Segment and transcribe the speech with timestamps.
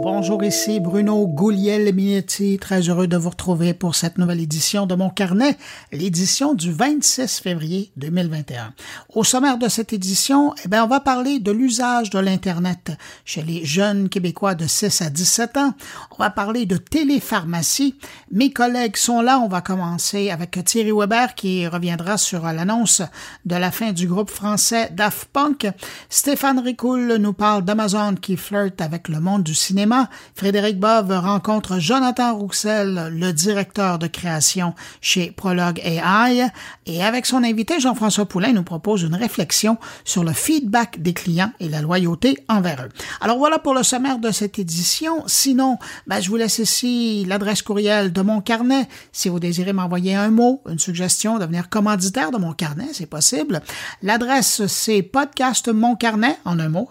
[0.00, 2.58] Bonjour, ici Bruno Gouliel-Minetti.
[2.60, 5.58] Très heureux de vous retrouver pour cette nouvelle édition de mon carnet,
[5.90, 8.74] l'édition du 26 février 2021.
[9.12, 12.92] Au sommaire de cette édition, eh bien, on va parler de l'usage de l'Internet
[13.24, 15.74] chez les jeunes Québécois de 6 à 17 ans.
[16.12, 17.96] On va parler de télépharmacie.
[18.30, 19.40] Mes collègues sont là.
[19.40, 23.02] On va commencer avec Thierry Weber qui reviendra sur l'annonce
[23.44, 25.66] de la fin du groupe français Daft Punk.
[26.08, 29.87] Stéphane Ricoul nous parle d'Amazon qui flirte avec le monde du cinéma
[30.34, 36.46] Frédéric Bove rencontre Jonathan Roussel, le directeur de création chez Prologue AI,
[36.86, 41.52] et avec son invité Jean-François Poulain nous propose une réflexion sur le feedback des clients
[41.60, 42.88] et la loyauté envers eux.
[43.20, 45.24] Alors voilà pour le sommaire de cette édition.
[45.26, 48.88] Sinon, ben, je vous laisse ici l'adresse courriel de mon carnet.
[49.12, 53.62] Si vous désirez m'envoyer un mot, une suggestion, devenir commanditaire de mon carnet, c'est possible.
[54.02, 56.88] L'adresse, c'est podcastmoncarnet, en un mot,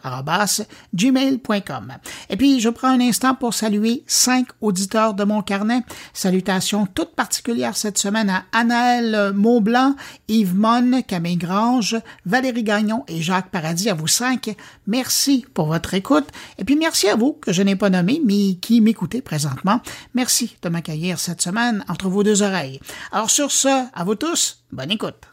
[0.93, 1.93] gmail.com.
[2.29, 5.83] Et puis, je prends un instant pour saluer cinq auditeurs de mon carnet.
[6.13, 9.95] Salutations toutes particulières cette semaine à Anaël Maublanc,
[10.27, 13.89] Yves Mon, Camille Grange, Valérie Gagnon et Jacques Paradis.
[13.89, 14.55] À vous cinq,
[14.87, 16.27] merci pour votre écoute.
[16.57, 19.81] Et puis merci à vous que je n'ai pas nommé, mais qui m'écoutez présentement.
[20.13, 22.79] Merci de m'accueillir cette semaine entre vos deux oreilles.
[23.11, 25.27] Alors sur ce, à vous tous, bonne écoute.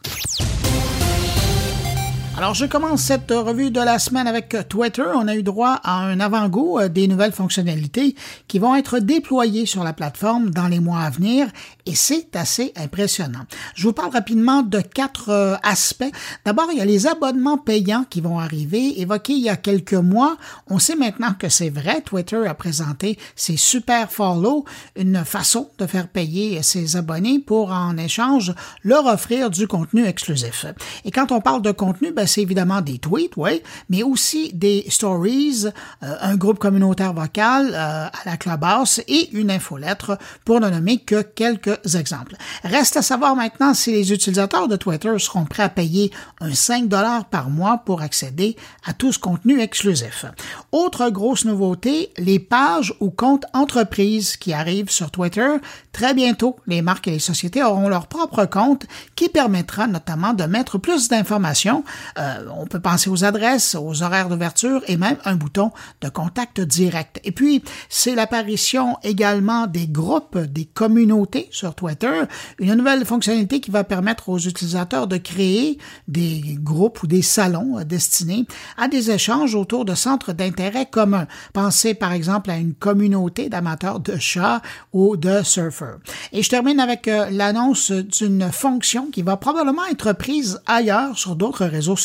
[2.37, 5.05] Alors, je commence cette revue de la semaine avec Twitter.
[5.15, 8.13] On a eu droit à un avant-goût euh, des nouvelles fonctionnalités
[8.49, 11.47] qui vont être déployées sur la plateforme dans les mois à venir
[11.85, 13.45] et c'est assez impressionnant.
[13.73, 16.11] Je vous parle rapidement de quatre euh, aspects.
[16.43, 19.93] D'abord, il y a les abonnements payants qui vont arriver, évoqués il y a quelques
[19.93, 20.35] mois.
[20.67, 22.01] On sait maintenant que c'est vrai.
[22.01, 24.65] Twitter a présenté ses super follow,
[24.97, 30.65] une façon de faire payer ses abonnés pour en échange leur offrir du contenu exclusif.
[31.05, 34.85] Et quand on parle de contenu, ben, c'est évidemment des tweets, oui, mais aussi des
[34.89, 35.65] stories,
[36.03, 40.97] euh, un groupe communautaire vocal euh, à la Clubhouse et une infolettre, pour ne nommer
[40.97, 42.35] que quelques exemples.
[42.63, 46.11] Reste à savoir maintenant si les utilisateurs de Twitter seront prêts à payer
[46.41, 48.55] un 5 dollars par mois pour accéder
[48.85, 50.25] à tout ce contenu exclusif.
[50.71, 55.47] Autre grosse nouveauté, les pages ou comptes entreprises qui arrivent sur Twitter.
[55.91, 58.85] Très bientôt, les marques et les sociétés auront leur propre compte
[59.15, 61.83] qui permettra notamment de mettre plus d'informations
[62.17, 65.71] euh, on peut penser aux adresses, aux horaires d'ouverture et même un bouton
[66.01, 67.19] de contact direct.
[67.23, 72.21] Et puis, c'est l'apparition également des groupes, des communautés sur Twitter,
[72.59, 75.77] une nouvelle fonctionnalité qui va permettre aux utilisateurs de créer
[76.07, 78.45] des groupes ou des salons destinés
[78.77, 81.27] à des échanges autour de centres d'intérêt communs.
[81.53, 84.61] Pensez par exemple à une communauté d'amateurs de chats
[84.93, 85.99] ou de surfeurs.
[86.31, 91.35] Et je termine avec euh, l'annonce d'une fonction qui va probablement être prise ailleurs sur
[91.35, 91.95] d'autres réseaux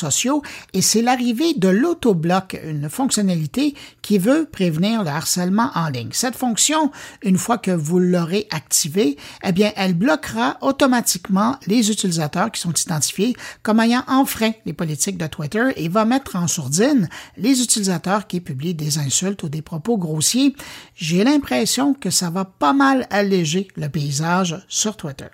[0.72, 6.11] et c'est l'arrivée de l'autobloc, une fonctionnalité qui veut prévenir le harcèlement en ligne.
[6.12, 6.91] Cette fonction,
[7.22, 12.72] une fois que vous l'aurez activée, eh bien, elle bloquera automatiquement les utilisateurs qui sont
[12.72, 18.27] identifiés comme ayant enfreint les politiques de Twitter et va mettre en sourdine les utilisateurs
[18.27, 20.55] qui publient des insultes ou des propos grossiers.
[20.94, 25.28] J'ai l'impression que ça va pas mal alléger le paysage sur Twitter.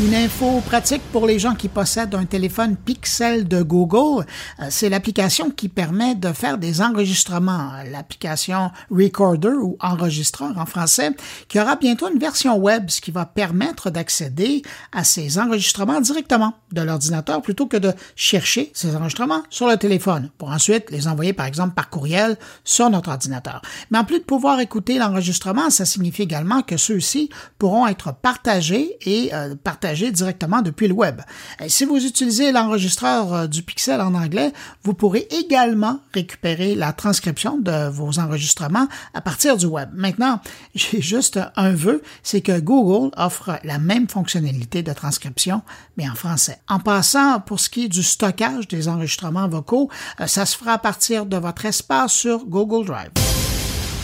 [0.00, 4.26] Une info pratique pour les gens qui possèdent un téléphone Pixel de Google,
[4.58, 11.12] euh, c'est l'application qui permet de faire des enregistrements, l'application Recorder ou enregistreur en français,
[11.46, 16.54] qui aura bientôt une version web, ce qui va permettre d'accéder à ces enregistrements directement
[16.72, 21.32] de l'ordinateur plutôt que de chercher ces enregistrements sur le téléphone pour ensuite les envoyer
[21.32, 23.62] par exemple par courriel sur notre ordinateur.
[23.92, 28.96] Mais en plus de pouvoir écouter l'enregistrement, ça signifie également que ceux-ci pourront être partagés
[29.06, 31.20] et euh, partagés directement depuis le web.
[31.68, 34.52] si vous utilisez l'enregistreur euh, du Pixel en anglais,
[34.82, 39.90] vous pourrez également récupérer la transcription de vos enregistrements à partir du web.
[39.94, 40.40] Maintenant,
[40.74, 45.62] j'ai juste un vœu, c'est que Google offre la même fonctionnalité de transcription,
[45.96, 46.58] mais en français.
[46.68, 49.90] En passant, pour ce qui est du stockage des enregistrements vocaux,
[50.20, 53.43] euh, ça se fera à partir de votre espace sur Google Drive.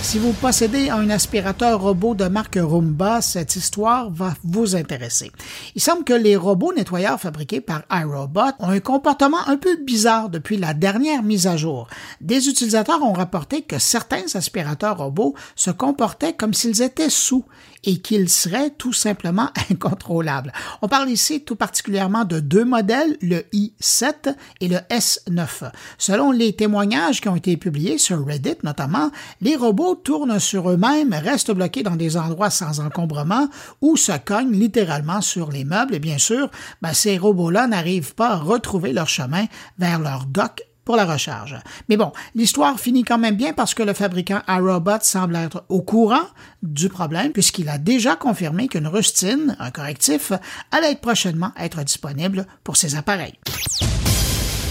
[0.02, 5.31] Si vous possédez un aspirateur robot de marque Roomba, cette histoire va vous intéresser.
[5.76, 10.29] Il semble que les robots nettoyeurs fabriqués par iRobot ont un comportement un peu bizarre
[10.29, 11.87] depuis la dernière mise à jour.
[12.20, 17.44] Des utilisateurs ont rapporté que certains aspirateurs robots se comportaient comme s'ils étaient sous
[17.85, 20.53] et qu'ils seraient tout simplement incontrôlables.
[20.82, 25.70] On parle ici tout particulièrement de deux modèles, le i7 et le S9.
[25.99, 29.11] Selon les témoignages qui ont été publiés sur Reddit notamment,
[29.41, 33.48] les robots tournent sur eux-mêmes, restent bloqués dans des endroits sans encombrement
[33.81, 36.50] ou se cognent littéralement sur les meubles bien sûr,
[36.82, 39.46] ben, ces robots-là n'arrivent pas à retrouver leur chemin
[39.78, 41.56] vers leur dock pour la recharge.
[41.88, 45.82] Mais bon, l'histoire finit quand même bien parce que le fabricant iRobot semble être au
[45.82, 46.26] courant
[46.62, 50.32] du problème puisqu'il a déjà confirmé qu'une rustine, un correctif,
[50.72, 53.38] allait prochainement être disponible pour ces appareils.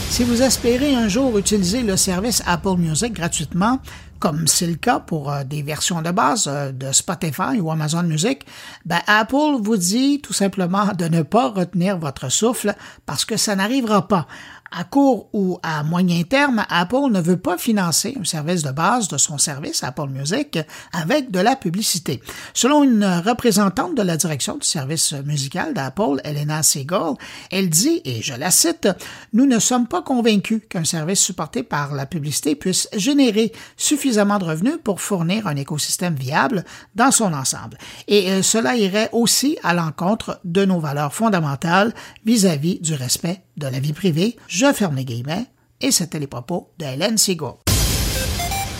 [0.10, 3.80] Si vous espérez un jour utiliser le service Apple Music gratuitement,
[4.20, 8.04] comme c'est le cas pour euh, des versions de base euh, de Spotify ou Amazon
[8.04, 8.46] Music,
[8.86, 12.76] ben Apple vous dit tout simplement de ne pas retenir votre souffle
[13.06, 14.28] parce que ça n'arrivera pas
[14.72, 19.08] à court ou à moyen terme, Apple ne veut pas financer un service de base
[19.08, 20.60] de son service Apple Music
[20.94, 22.22] avec de la publicité.
[22.54, 27.14] Selon une représentante de la direction du service musical d'Apple, Elena Segal,
[27.52, 28.88] elle dit, et je la cite,
[29.34, 34.46] Nous ne sommes pas convaincus qu'un service supporté par la publicité puisse générer suffisamment de
[34.46, 36.64] revenus pour fournir un écosystème viable
[36.96, 37.78] dans son ensemble.
[38.08, 41.94] Et euh, cela irait aussi à l'encontre de nos valeurs fondamentales
[42.26, 45.46] vis-à-vis -vis du respect de la vie privée, je ferme les guillemets,
[45.80, 47.18] et c'était les propos de Hélène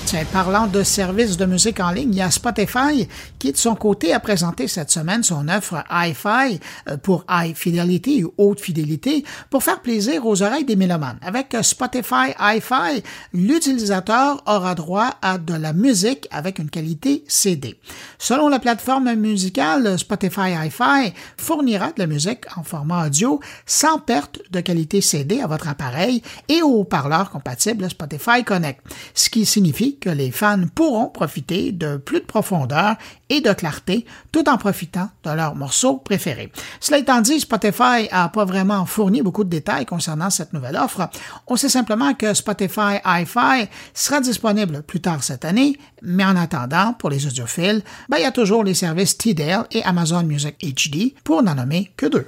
[0.10, 3.08] Segal parlant de services de musique en ligne, il y a Spotify
[3.38, 6.60] qui, de son côté, a présenté cette semaine son offre Hi-Fi
[6.90, 11.20] euh, pour High Fidelity ou Haute Fidélité pour faire plaisir aux oreilles des mélomanes.
[11.22, 13.04] Avec Spotify Hi-Fi,
[13.34, 17.80] l'utilisateur aura droit à de la musique avec une qualité CD.
[18.18, 24.40] Selon la plateforme musicale, Spotify Hi-Fi fournira de la musique en format audio sans perte
[24.50, 28.82] de qualité CD à votre appareil et aux haut-parleurs compatibles Spotify Connect,
[29.14, 32.96] ce qui signifie que les fans pourront profiter de plus de profondeur
[33.30, 36.52] et de clarté tout en profitant de leurs morceaux préférés.
[36.80, 41.10] Cela étant dit, Spotify n'a pas vraiment fourni beaucoup de détails concernant cette nouvelle offre.
[41.48, 46.94] On sait simplement que Spotify Hi-Fi sera disponible plus tard cette année, mais en attendant,
[46.94, 51.14] pour les audiophiles, ben, il y a toujours les services Tidal et Amazon Music HD
[51.24, 52.28] pour n'en nommer que deux.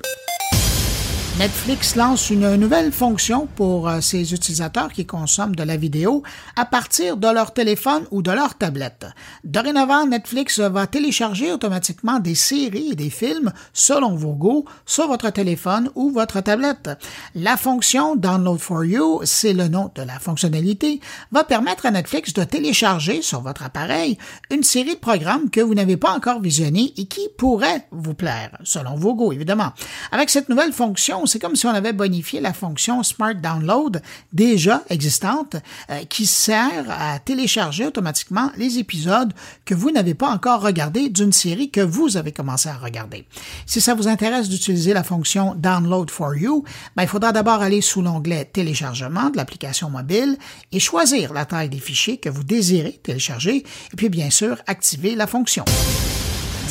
[1.41, 6.21] Netflix lance une nouvelle fonction pour euh, ses utilisateurs qui consomment de la vidéo
[6.55, 9.07] à partir de leur téléphone ou de leur tablette.
[9.43, 15.31] Dorénavant, Netflix va télécharger automatiquement des séries et des films selon vos goûts sur votre
[15.31, 16.91] téléphone ou votre tablette.
[17.33, 21.01] La fonction Download for You, c'est le nom de la fonctionnalité,
[21.31, 24.19] va permettre à Netflix de télécharger sur votre appareil
[24.51, 28.51] une série de programmes que vous n'avez pas encore visionnés et qui pourraient vous plaire,
[28.63, 29.73] selon vos goûts évidemment.
[30.11, 34.01] Avec cette nouvelle fonction, c'est comme si on avait bonifié la fonction Smart Download
[34.33, 35.55] déjà existante
[35.89, 39.33] euh, qui sert à télécharger automatiquement les épisodes
[39.63, 43.25] que vous n'avez pas encore regardés d'une série que vous avez commencé à regarder.
[43.65, 46.65] Si ça vous intéresse d'utiliser la fonction Download for You,
[46.97, 50.37] ben, il faudra d'abord aller sous l'onglet Téléchargement de l'application mobile
[50.73, 53.57] et choisir la taille des fichiers que vous désirez télécharger
[53.93, 55.63] et puis bien sûr activer la fonction.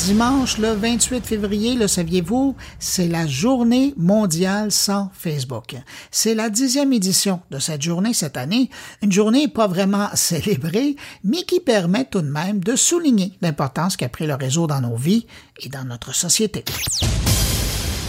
[0.04, 5.76] Dimanche, le 28 février, le saviez-vous, c'est la journée mondiale sans Facebook.
[6.10, 8.70] C'est la dixième édition de cette journée cette année,
[9.02, 14.08] une journée pas vraiment célébrée, mais qui permet tout de même de souligner l'importance qu'a
[14.08, 15.26] pris le réseau dans nos vies
[15.62, 16.64] et dans notre société.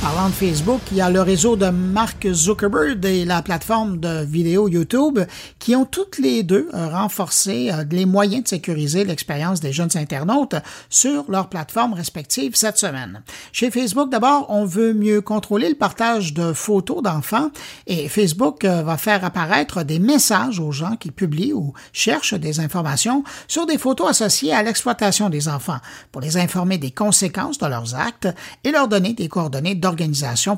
[0.02, 4.26] Parlant de Facebook, il y a le réseau de Mark Zuckerberg et la plateforme de
[4.26, 5.20] vidéo YouTube
[5.60, 10.56] qui ont toutes les deux renforcé euh, les moyens de sécuriser l'expérience des jeunes internautes
[10.90, 13.22] sur leurs plateformes respectives cette semaine.
[13.52, 17.52] Chez Facebook, d'abord, on veut mieux contrôler le partage de photos d'enfants
[17.86, 22.60] et Facebook euh, va faire apparaître des messages aux gens qui publient ou cherchent des
[22.60, 25.80] informations sur des photos associées à l'exploitation des enfants
[26.12, 28.30] pour les informer des conséquences de leurs actes
[28.64, 29.76] et leur donner des coordonnées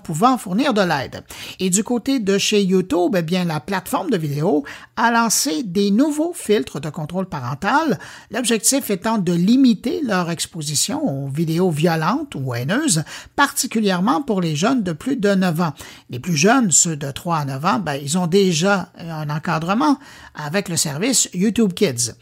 [0.03, 1.23] pouvant fournir de l'aide.
[1.59, 4.63] Et du côté de chez YouTube, eh bien, la plateforme de vidéo
[4.95, 7.99] a lancé des nouveaux filtres de contrôle parental,
[8.31, 13.03] l'objectif étant de limiter leur exposition aux vidéos violentes ou haineuses,
[13.35, 15.73] particulièrement pour les jeunes de plus de 9 ans.
[16.09, 19.97] Les plus jeunes, ceux de 3 à 9 ans, ben, ils ont déjà un encadrement
[20.35, 22.13] avec le service YouTube Kids.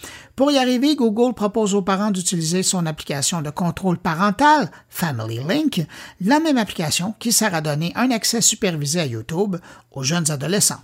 [0.42, 5.86] Pour y arriver, Google propose aux parents d'utiliser son application de contrôle parental, Family Link,
[6.20, 9.58] la même application qui sert à donner un accès supervisé à YouTube
[9.92, 10.82] aux jeunes adolescents.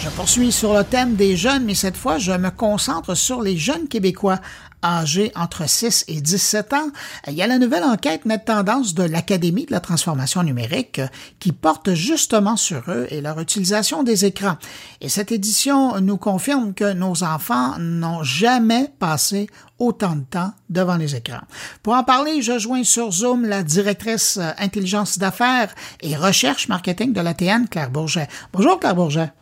[0.00, 3.58] Je poursuis sur le thème des jeunes, mais cette fois, je me concentre sur les
[3.58, 4.38] jeunes Québécois
[4.82, 6.90] âgés entre 6 et 17 ans.
[7.26, 11.00] Il y a la nouvelle enquête Net Tendance de l'Académie de la transformation numérique
[11.40, 14.56] qui porte justement sur eux et leur utilisation des écrans.
[15.00, 20.96] Et cette édition nous confirme que nos enfants n'ont jamais passé autant de temps devant
[20.96, 21.42] les écrans.
[21.82, 27.20] Pour en parler, je joins sur Zoom la directrice intelligence d'affaires et recherche marketing de
[27.20, 28.28] l'ATN, Claire Bourget.
[28.52, 29.32] Bonjour Claire Bourget.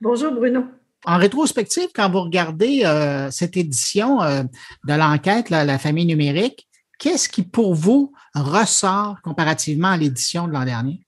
[0.00, 0.64] Bonjour Bruno.
[1.04, 4.42] En rétrospective, quand vous regardez euh, cette édition euh,
[4.86, 10.64] de l'enquête, la famille numérique, qu'est-ce qui pour vous ressort comparativement à l'édition de l'an
[10.64, 11.00] dernier?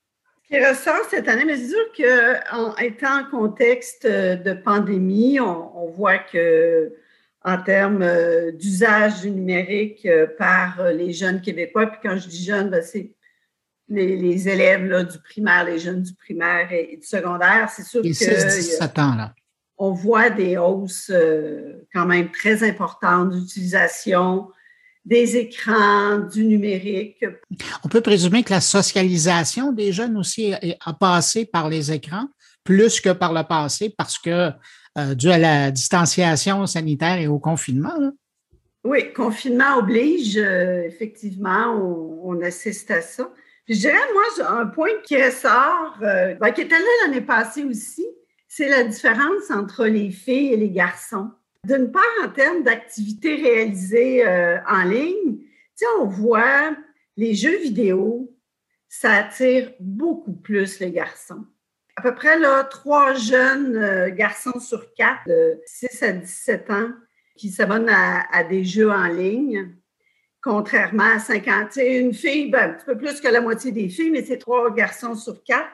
[0.50, 6.18] qui ressort cette année, mais c'est sûr qu'en étant en contexte de pandémie, on, voit
[6.18, 6.92] que
[7.42, 12.28] en termes euh, d'usage du numérique euh, par euh, les jeunes Québécois, puis quand je
[12.28, 13.14] dis jeunes, ben, c'est
[13.88, 19.00] les, élèves là, du primaire, les jeunes du primaire et, du secondaire, c'est sûr que
[19.00, 19.34] ans, là.
[19.80, 21.10] On voit des hausses
[21.92, 24.48] quand même très importantes d'utilisation
[25.04, 27.24] des écrans, du numérique.
[27.82, 32.28] On peut présumer que la socialisation des jeunes aussi a passé par les écrans
[32.64, 34.50] plus que par le passé parce que
[34.98, 37.94] euh, dû à la distanciation sanitaire et au confinement.
[38.84, 41.74] Oui, confinement oblige, euh, effectivement,
[42.24, 43.30] on, assiste à ça.
[43.68, 48.04] je dirais, moi, un point qui ressort, euh, ben, qui était là l'année passée aussi,
[48.50, 51.30] c'est la différence entre les filles et les garçons.
[51.64, 55.38] D'une part, en termes d'activités réalisées euh, en ligne,
[56.00, 56.76] on voit
[57.16, 58.36] les jeux vidéo,
[58.88, 61.46] ça attire beaucoup plus les garçons.
[61.94, 66.90] À peu près là, trois jeunes euh, garçons sur quatre de 6 à 17 ans
[67.36, 69.76] qui s'abonnent à, des jeux en ligne,
[70.42, 71.76] contrairement à 50.
[71.76, 74.74] Une fille, ben, un petit peu plus que la moitié des filles, mais c'est trois
[74.74, 75.70] garçons sur quatre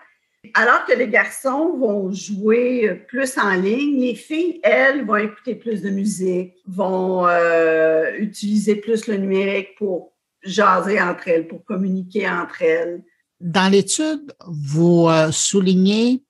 [0.54, 5.82] alors que les garçons vont jouer plus en ligne, les filles, elles, vont écouter plus
[5.82, 10.12] de musique, vont euh, utiliser plus le numérique pour
[10.42, 13.02] jaser entre elles, pour communiquer entre elles.
[13.40, 16.22] Dans l'étude, vous euh, soulignez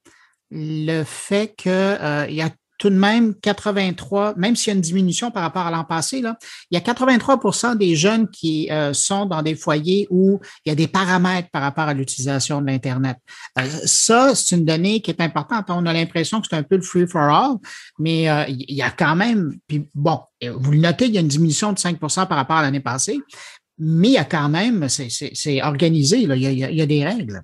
[0.50, 4.82] le fait qu'il euh, y a tout de même 83, même s'il y a une
[4.82, 6.36] diminution par rapport à l'an passé, là,
[6.70, 10.72] il y a 83% des jeunes qui euh, sont dans des foyers où il y
[10.72, 13.16] a des paramètres par rapport à l'utilisation de l'Internet.
[13.58, 15.66] Euh, ça, c'est une donnée qui est importante.
[15.68, 17.56] On a l'impression que c'est un peu le free for all,
[17.98, 21.22] mais euh, il y a quand même, puis bon, vous le notez, il y a
[21.22, 23.18] une diminution de 5% par rapport à l'année passée,
[23.78, 26.86] mais il y a quand même, c'est organisé, là, il, y a, il y a
[26.86, 27.42] des règles.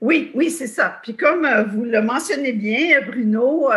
[0.00, 0.98] Oui, oui, c'est ça.
[1.02, 3.68] Puis comme vous le mentionnez bien, Bruno,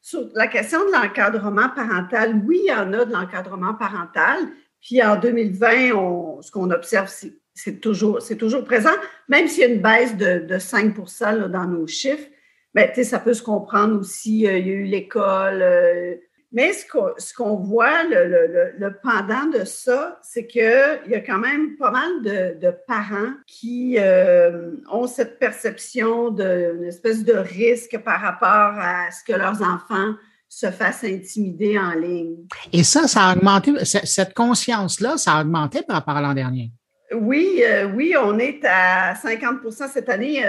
[0.00, 4.38] sur la question de l'encadrement parental, oui, il y en a de l'encadrement parental.
[4.80, 7.12] Puis en 2020, ce qu'on observe,
[7.54, 8.94] c'est toujours, toujours présent,
[9.28, 12.28] même s'il y a une baisse de, 5% dans nos chiffres.
[12.74, 14.46] Mais ben, ça peut se comprendre aussi.
[14.46, 16.14] Euh, il y a eu l'école, euh,
[16.50, 20.62] mais ce qu'on voit, le, pendant de ça, c'est qu'il
[21.08, 27.22] y a quand même pas mal de, parents qui euh, ont cette perception d'une espèce
[27.22, 30.14] de risque par rapport à ce que leurs enfants
[30.48, 32.36] se fassent intimider en ligne.
[32.72, 36.72] Et ça, ça a augmenté, cette conscience-là, ça a augmenté par rapport à l'an dernier.
[37.14, 40.42] Oui, euh, oui, on est à 50% cette année,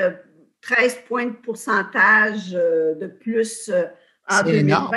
[0.61, 3.69] 13 euh, points de pourcentage de plus
[4.29, 4.89] en 2020.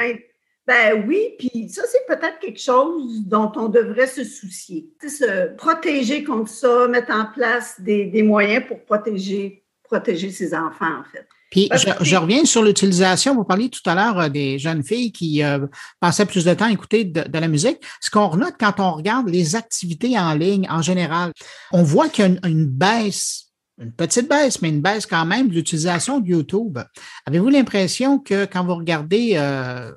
[0.66, 4.88] Ben oui, puis ça, c'est peut-être quelque chose dont on devrait se soucier.
[5.02, 11.04] Se protéger contre ça, mettre en place des, moyens pour protéger, protéger ses enfants, en
[11.10, 11.26] fait.
[11.50, 11.68] Puis
[12.00, 13.34] je, reviens sur l'utilisation.
[13.34, 15.66] Vous parliez tout à l'heure euh, des jeunes filles qui euh,
[16.00, 17.78] passaient plus de temps à écouter de, la musique.
[18.00, 21.32] Ce qu'on note quand on regarde les activités en ligne en général,
[21.70, 25.48] on voit qu'il y a une, baisse une petite baisse, mais une baisse quand même
[25.48, 26.78] de l'utilisation de YouTube.
[27.26, 29.92] Avez-vous l'impression que quand vous regardez euh,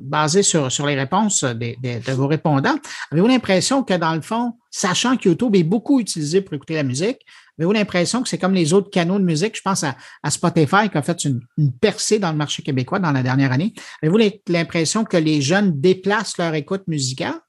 [0.00, 2.76] basé sur, sur les réponses de vos répondants,
[3.10, 6.82] avez-vous l'impression que dans le fond, sachant que YouTube est beaucoup utilisé pour écouter la
[6.82, 7.18] musique,
[7.58, 9.56] avez-vous l'impression que c'est comme les autres canaux de musique?
[9.56, 9.96] Je pense à,
[10.30, 11.40] Spotify qui a fait une,
[11.80, 13.72] percée dans le marché québécois dans la dernière année?
[14.02, 17.40] Avez-vous l'impression que les jeunes déplacent leur écoute musicale?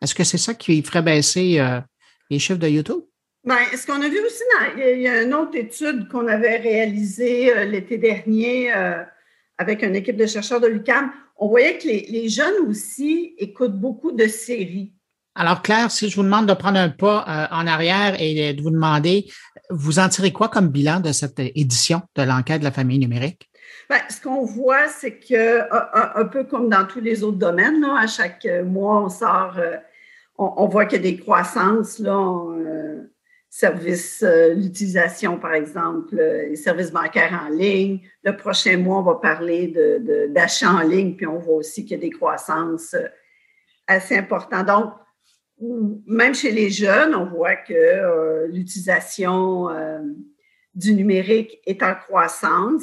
[0.00, 1.80] Est-ce que c'est ça qui ferait baisser euh,
[2.28, 3.02] les chiffres de YouTube?
[3.44, 4.42] Bien, ce qu'on a vu aussi,
[4.76, 9.02] il y a une autre étude qu'on avait réalisée euh, l'été dernier euh,
[9.58, 14.12] avec une équipe de chercheurs de l'UQAM on voyait que les, jeunes aussi écoutent beaucoup
[14.12, 14.92] de séries.
[15.34, 18.62] Alors, Claire, si je vous demande de prendre un pas euh, en arrière et de
[18.62, 19.28] vous demander,
[19.70, 23.50] vous en tirez quoi comme bilan de cette édition de l'enquête de la famille numérique?
[23.90, 25.62] Bien, ce qu'on voit, c'est que,
[26.20, 29.78] un, peu comme dans tous les autres domaines, là, à chaque mois, on sort, euh,
[30.38, 31.98] on, voit qu'il y a des croissances.
[31.98, 33.11] Là, euh,
[33.54, 38.00] services, euh, l'utilisation, par exemple, euh, les services bancaires en ligne.
[38.24, 39.66] Le prochain mois, on va parler
[40.30, 43.08] d'achats de, en ligne, puis on voit aussi qu'il y a des croissances euh,
[43.86, 44.66] assez importantes.
[44.66, 44.94] Donc,
[46.06, 49.68] même chez les jeunes, on voit que l'utilisation
[50.74, 52.82] du numérique est en croissance.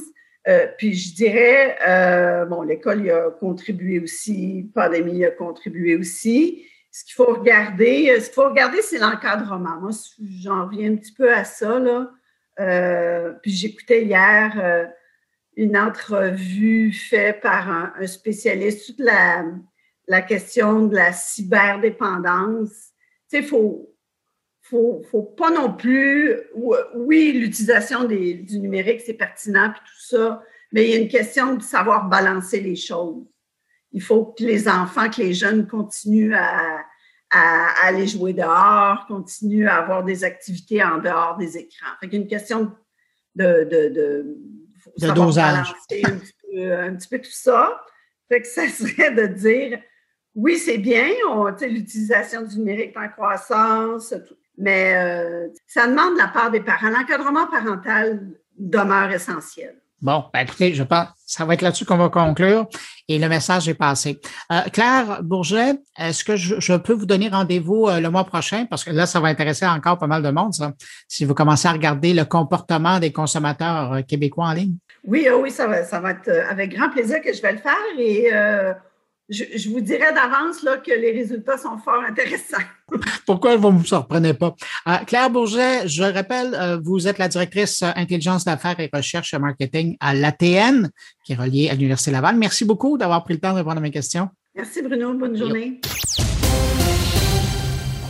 [0.77, 7.13] puis je dirais, bon, l'école y a contribué aussi, pandémie a contribué aussi ce qu'il
[7.13, 9.79] faut regarder, euh, ce qu'il faut regarder, c'est l'encadrement.
[9.79, 9.91] Moi,
[10.41, 11.79] j'en reviens un petit peu à ça.
[11.79, 12.12] Là.
[12.60, 14.86] Euh, puis j'écoutais hier euh,
[15.55, 19.46] une entrevue faite par un, spécialiste sur la,
[20.08, 22.72] la, question de la cyberdépendance.
[23.29, 23.96] Tu sais, il faut,
[24.62, 26.36] faut, faut pas non plus.
[26.96, 31.55] Oui, l'utilisation du numérique, c'est pertinent, puis tout ça, mais il y a une question
[31.55, 33.25] de savoir balancer les choses.
[33.91, 36.84] Il faut que les enfants, que les jeunes continuent à,
[37.84, 41.91] aller jouer dehors, continuent à avoir des activités en dehors des écrans.
[42.00, 42.72] Fait qu'il y a une question
[43.36, 44.38] de, de, de,
[44.98, 45.69] de dosage.
[45.91, 47.79] Un petit, peu, tout ça.
[48.27, 49.79] Fait que ça serait de dire
[50.36, 51.08] oui, c'est bien,
[51.62, 54.13] l'utilisation du numérique en croissance,
[54.58, 56.89] mais euh, ça demande de la part des parents.
[56.89, 58.22] L'encadrement parental
[58.58, 59.75] demeure essentiel.
[60.01, 62.67] Bon, ben écoutez, je pense ça va être là-dessus qu'on va conclure
[63.07, 64.19] et le message est passé.
[64.51, 68.65] Euh, Claire Bourget, est-ce que je, peux vous donner rendez-vous euh, le mois prochain?
[68.65, 70.73] Parce que là, ça va intéresser encore pas mal de monde, ça,
[71.07, 74.75] si vous commencez à regarder le comportement des consommateurs québécois en ligne.
[75.05, 77.59] Oui, oh oui, ça va, ça va être avec grand plaisir que je vais le
[77.59, 78.31] faire et
[79.29, 82.57] je, vous dirais d'avance que les résultats sont fort intéressants.
[83.25, 84.55] Pourquoi vous ne me surprenez pas?
[84.88, 89.33] Euh, Claire Bourget, je rappelle, euh, vous êtes la directrice euh, intelligence d'affaires et recherche
[89.36, 90.89] marketing à l'ATN,
[91.24, 92.38] qui est reliée à l'Université Laval.
[92.38, 94.29] Merci beaucoup d'avoir pris le temps de répondre à mes questions.
[94.55, 95.13] Merci Bruno.
[95.13, 95.79] Bonne journée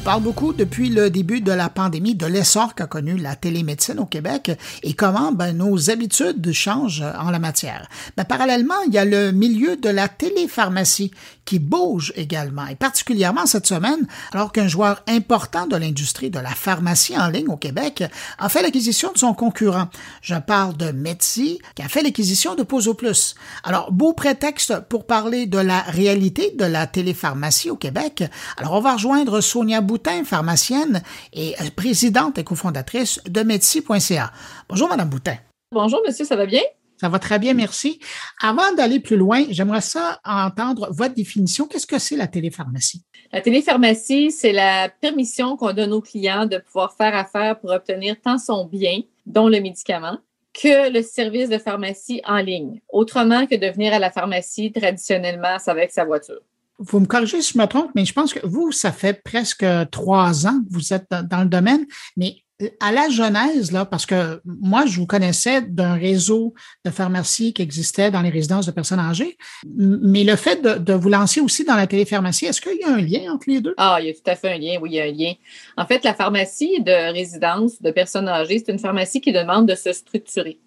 [0.03, 4.05] parle beaucoup depuis le début de la pandémie de l'essor qu'a connu la télémédecine au
[4.05, 4.51] Québec
[4.83, 7.87] et comment ben, nos habitudes changent en la matière.
[8.15, 11.11] Ben, parallèlement, il y a le milieu de la télépharmacie
[11.49, 16.51] qui bouge également, et particulièrement cette semaine, alors qu'un joueur important de l'industrie de la
[16.51, 18.03] pharmacie en ligne au Québec
[18.37, 19.87] a fait l'acquisition de son concurrent.
[20.21, 23.33] Je parle de Metsi, qui a fait l'acquisition de Poso Plus.
[23.63, 28.23] Alors, beau prétexte pour parler de la réalité de la télépharmacie au Québec.
[28.57, 31.01] Alors, on va rejoindre Sonia Boutin, pharmacienne
[31.33, 34.31] et présidente et cofondatrice de Metsi.ca.
[34.69, 35.37] Bonjour, Madame Boutin.
[35.71, 36.61] Bonjour, monsieur, ça va bien?
[36.99, 37.99] Ça va très bien, merci.
[38.41, 41.65] Avant d'aller plus loin, j'aimerais ça entendre votre définition.
[41.65, 43.03] Qu'est-ce que c'est la télépharmacie?
[43.31, 48.17] La télépharmacie, c'est la permission qu'on donne aux clients de pouvoir faire affaire pour obtenir
[48.21, 50.17] tant son bien, dont le médicament,
[50.53, 52.81] que le service de pharmacie en ligne.
[52.89, 56.41] Autrement que de venir à la pharmacie traditionnellement avec sa voiture.
[56.79, 59.65] Vous me corrigez si je me trompe, mais je pense que vous, ça fait presque
[59.91, 61.85] trois ans que vous êtes dans le domaine,
[62.17, 62.37] mais
[62.79, 67.61] à la genèse, là, parce que moi, je vous connaissais d'un réseau de pharmacies qui
[67.61, 71.75] existait dans les résidences de personnes âgées, mais le fait de, vous lancer aussi dans
[71.75, 73.73] la télépharmacie, est-ce qu'il y a un lien entre les deux?
[73.77, 75.33] Ah, il y a tout à fait un lien, oui, il y a un lien.
[75.77, 79.75] En fait, la pharmacie de résidence de personnes âgées, c'est une pharmacie qui demande de
[79.75, 80.59] se structurer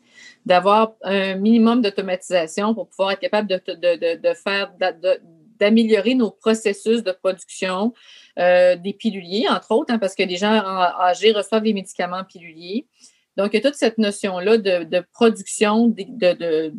[0.44, 4.72] d'avoir un minimum d'automatisation pour pouvoir être capable de, de, de faire,
[5.60, 7.92] d'améliorer nos processus de production,
[8.38, 12.86] euh, des piluliers, entre autres, hein, parce que les gens âgés reçoivent des médicaments piluliers.
[13.36, 16.72] Donc, il y a toute cette notion-là de, production de,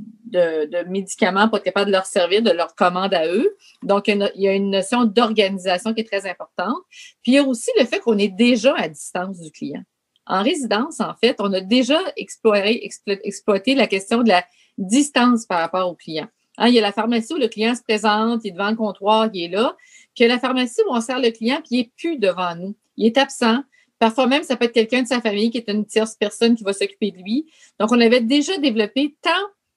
[0.88, 3.56] médicaments pour être capable de leur servir, de leur commande à eux.
[3.82, 6.78] Donc, il y a une notion d'organisation qui est très importante.
[7.24, 9.82] Puis, il y a aussi le fait qu'on est déjà à distance du client.
[10.26, 14.46] En résidence, en fait, on a déjà exploré, exploité la question de la
[14.78, 16.28] distance par rapport au client.
[16.58, 18.76] Hein, il y a la pharmacie où le client se présente, il est devant le
[18.76, 19.76] comptoir, il est là
[20.18, 22.76] que la pharmacie où on sert le client, puis il n'est plus devant nous.
[22.98, 23.64] Il est absent.
[24.00, 26.64] Parfois même, ça peut être quelqu'un de sa famille qui est une tierce personne qui
[26.64, 27.52] va s'occuper de lui.
[27.80, 29.30] Donc, on avait déjà développé tant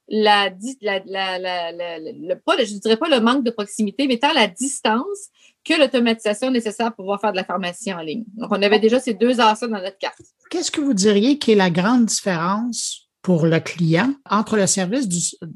[0.08, 4.46] la, la, la, le, pas, je dirais pas le manque de proximité, mais tant la
[4.46, 5.28] distance
[5.64, 8.24] que l'automatisation nécessaire pour pouvoir faire de la pharmacie en ligne.
[8.34, 10.20] Donc, on avait déjà ces deux assets dans notre carte.
[10.50, 15.08] Qu'est-ce que vous diriez qui est la grande différence pour le client entre le service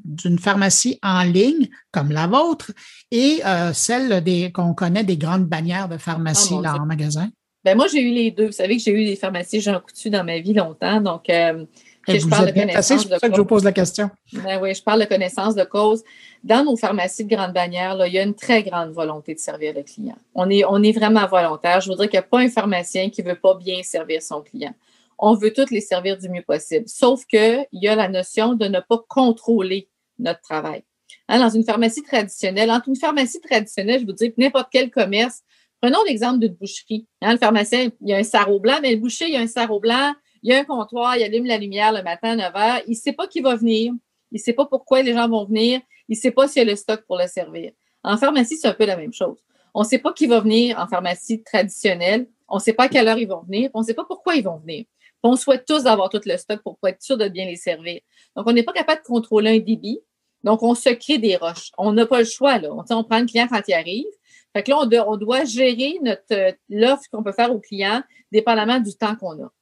[0.04, 2.72] d'une pharmacie en ligne comme la vôtre
[3.12, 7.28] et euh, celle des qu'on connaît des grandes bannières de pharmacie oh en magasin?
[7.64, 8.46] Ben moi, j'ai eu les deux.
[8.46, 11.00] Vous savez que j'ai eu des pharmacies Jean Coutu dans ma vie longtemps.
[11.00, 11.64] Donc, euh,
[12.08, 14.10] je parle de connaissance C'est pour ça que je vous pose la question.
[14.32, 16.02] Ben oui, je parle de connaissance de cause.
[16.42, 19.38] Dans nos pharmacies de grande bannière, là, il y a une très grande volonté de
[19.38, 20.18] servir le client.
[20.34, 21.80] On est, on est vraiment volontaire.
[21.80, 24.40] Je voudrais qu'il n'y a pas un pharmacien qui ne veut pas bien servir son
[24.40, 24.74] client
[25.20, 26.84] on veut toutes les servir du mieux possible.
[26.88, 30.82] Sauf qu'il y a la notion de ne pas contrôler notre travail.
[31.28, 35.42] Hein, dans une pharmacie traditionnelle, entre une pharmacie traditionnelle, je vous dis, n'importe quel commerce,
[35.80, 37.06] prenons l'exemple d'une boucherie.
[37.20, 39.40] Hein, le pharmacien, il y a un sarreau blanc, mais le boucher, il y a
[39.40, 42.50] un sarreau blanc, il y a un comptoir, il allume la lumière le matin à
[42.50, 42.82] 9 h.
[42.86, 43.92] Il ne sait pas qui va venir.
[44.32, 45.80] Il ne sait pas pourquoi les gens vont venir.
[46.08, 47.72] Il ne sait pas s'il y a le stock pour le servir.
[48.02, 49.38] En pharmacie, c'est un peu la même chose.
[49.74, 52.26] On ne sait pas qui va venir en pharmacie traditionnelle.
[52.48, 53.70] On ne sait pas à quelle heure ils vont venir.
[53.74, 54.86] On ne sait pas pourquoi ils vont venir.
[55.22, 58.00] On souhaite tous avoir tout le stock pour, être sûr de bien les servir.
[58.36, 60.00] Donc, on n'est pas capable de contrôler un débit.
[60.44, 61.70] Donc, on se crée des roches.
[61.76, 62.70] On n'a pas le choix, là.
[62.72, 64.06] On, on prend le client quand il arrive.
[64.54, 68.02] Fait que là, on, doit gérer notre l'offre qu'on peut faire au client
[68.32, 69.52] dépendamment du temps qu'on a.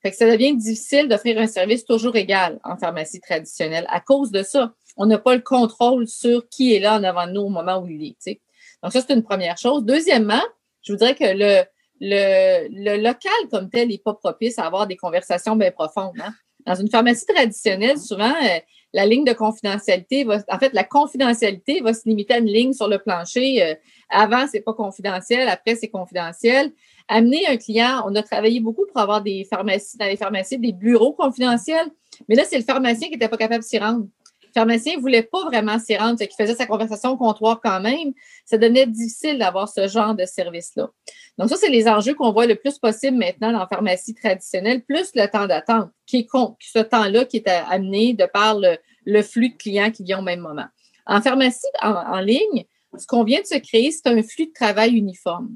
[0.00, 4.30] Fait que ça devient difficile d'offrir un service toujours égal en pharmacie traditionnelle à cause
[4.30, 4.72] de ça.
[4.96, 7.78] On n'a pas le contrôle sur qui est là en avant de nous au moment
[7.78, 8.40] où il est.
[8.82, 9.84] Donc, ça, c'est une première chose.
[9.84, 10.42] Deuxièmement,
[10.82, 11.64] je voudrais que le,
[12.00, 16.14] le, local comme tel n'est pas propice à avoir des conversations bien profondes.
[16.20, 16.32] Hein.
[16.66, 18.58] Dans une pharmacie traditionnelle, souvent, euh,
[18.92, 22.72] la ligne de confidentialité va, en fait, la confidentialité va se limiter à une ligne
[22.72, 23.62] sur le plancher.
[23.62, 23.74] Euh,
[24.08, 26.72] avant, c'est pas confidentiel, après, c'est confidentiel.
[27.08, 30.72] Amener un client, on a travaillé beaucoup pour avoir des pharmacies, dans les pharmacies, des
[30.72, 31.88] bureaux confidentiels,
[32.28, 34.06] mais là, c'est le pharmacien qui n'était pas capable de s'y rendre
[34.54, 38.12] pharmacien ne voulait pas vraiment s'y rendre, qui faisait sa conversation au comptoir quand même,
[38.44, 40.90] ça devenait difficile d'avoir ce genre de service-là.
[41.38, 44.82] Donc, ça, c'est les enjeux qu'on voit le plus possible maintenant dans la pharmacie traditionnelle,
[44.82, 46.28] plus le temps d'attente, qui est
[46.60, 50.40] ce temps-là qui est amené de par le, flux de clients qui vient au même
[50.40, 50.66] moment.
[51.06, 52.64] En pharmacie en, ligne,
[52.96, 55.54] ce qu'on vient de se créer, c'est un flux de travail uniforme.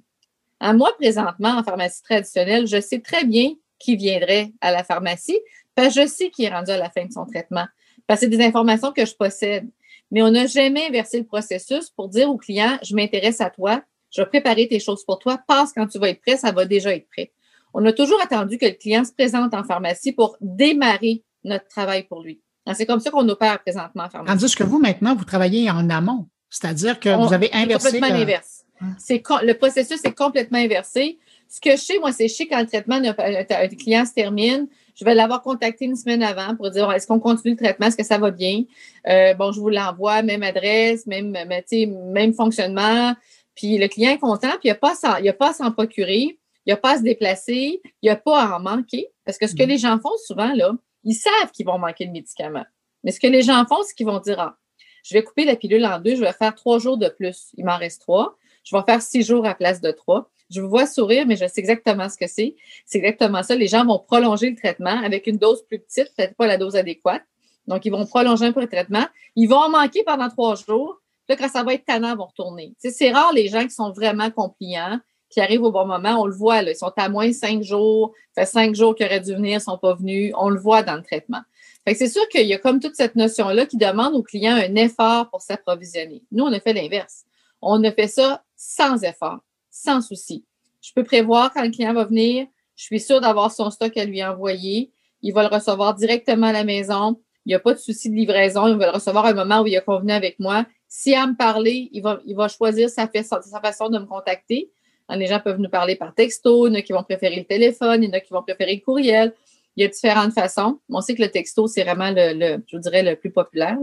[0.60, 5.38] À moi, présentement, en pharmacie traditionnelle, je sais très bien qui viendrait à la pharmacie,
[5.74, 7.66] parce que je sais qui est rendu à la fin de son traitement.
[8.12, 9.66] Parce que c'est des informations que je possède.
[10.10, 13.82] Mais on n'a jamais inversé le processus pour dire au client, je m'intéresse à toi,
[14.14, 16.66] je vais préparer tes choses pour toi, passe quand tu vas être prêt, ça va
[16.66, 17.32] déjà être prêt.
[17.72, 22.02] On a toujours attendu que le client se présente en pharmacie pour démarrer notre travail
[22.02, 22.42] pour lui.
[22.74, 24.38] C'est comme ça qu'on opère présentement en pharmacie.
[24.38, 27.92] Tandis que vous, maintenant, vous travaillez en amont, c'est-à-dire que vous avez inversé.
[27.92, 28.66] Complètement inverse.
[28.98, 31.18] C'est le processus est complètement inversé.
[31.48, 35.04] Ce que je sais, moi, c'est je quand le traitement d'un client se termine, je
[35.04, 38.04] vais l'avoir contacté une semaine avant pour dire est-ce qu'on continue le traitement, est-ce que
[38.04, 38.64] ça va bien?
[39.08, 43.14] Euh, bon, je vous l'envoie, même adresse, même, même fonctionnement.
[43.54, 46.38] Puis le client est content, puis il n'y a, pas a pas à s'en procurer,
[46.64, 49.08] il n'y a pas à se déplacer, il n'y a pas à en manquer.
[49.24, 49.68] Parce que ce que mm.
[49.68, 50.72] les gens font souvent, là,
[51.04, 52.64] ils savent qu'ils vont manquer le médicament.
[53.04, 54.56] Mais ce que les gens font, c'est qu'ils vont dire Ah,
[55.02, 57.50] je vais couper la pilule en deux, je vais faire trois jours de plus.
[57.56, 58.36] Il m'en reste trois.
[58.64, 60.30] Je vais faire six jours à place de trois.
[60.52, 62.56] Je vous vois sourire, mais je sais exactement ce que c'est.
[62.84, 63.54] C'est exactement ça.
[63.54, 66.76] Les gens vont prolonger le traitement avec une dose plus petite, peut-être pas la dose
[66.76, 67.22] adéquate.
[67.66, 69.06] Donc, ils vont prolonger un peu le traitement.
[69.36, 71.00] Ils vont en manquer pendant trois jours.
[71.28, 72.74] Là, quand ça va être tannant, ils vont retourner.
[72.78, 74.98] c'est rare les gens qui sont vraiment compliants,
[75.30, 76.20] qui arrivent au bon moment.
[76.20, 78.12] On le voit, ils sont à moins cinq jours.
[78.34, 80.34] Ça fait cinq jours qu'ils auraient dû venir, ils ne sont pas venus.
[80.36, 81.40] On le voit dans le traitement.
[81.86, 85.30] c'est sûr qu'il y a comme toute cette notion-là qui demande au client un effort
[85.30, 86.22] pour s'approvisionner.
[86.32, 87.24] Nous, on a fait l'inverse.
[87.62, 89.38] On a fait ça sans effort
[89.72, 90.44] sans souci.
[90.80, 92.46] Je peux prévoir quand le client va venir.
[92.76, 94.92] Je suis sûre d'avoir son stock à lui envoyer.
[95.22, 97.20] Il va le recevoir directement à la maison.
[97.46, 98.68] Il n'y a pas de souci de livraison.
[98.68, 100.66] Il va le recevoir à un moment où il a convenu avec moi.
[100.88, 104.70] S'il a à me parler, il va, choisir sa, façon de me contacter.
[105.08, 107.44] Les gens peuvent nous parler par texto, il y en a qui vont préférer le
[107.44, 109.34] téléphone, il y en a qui vont préférer le courriel.
[109.76, 110.80] Il y a différentes façons.
[110.88, 113.78] On sait que le texto, c'est vraiment le, je dirais, le plus populaire,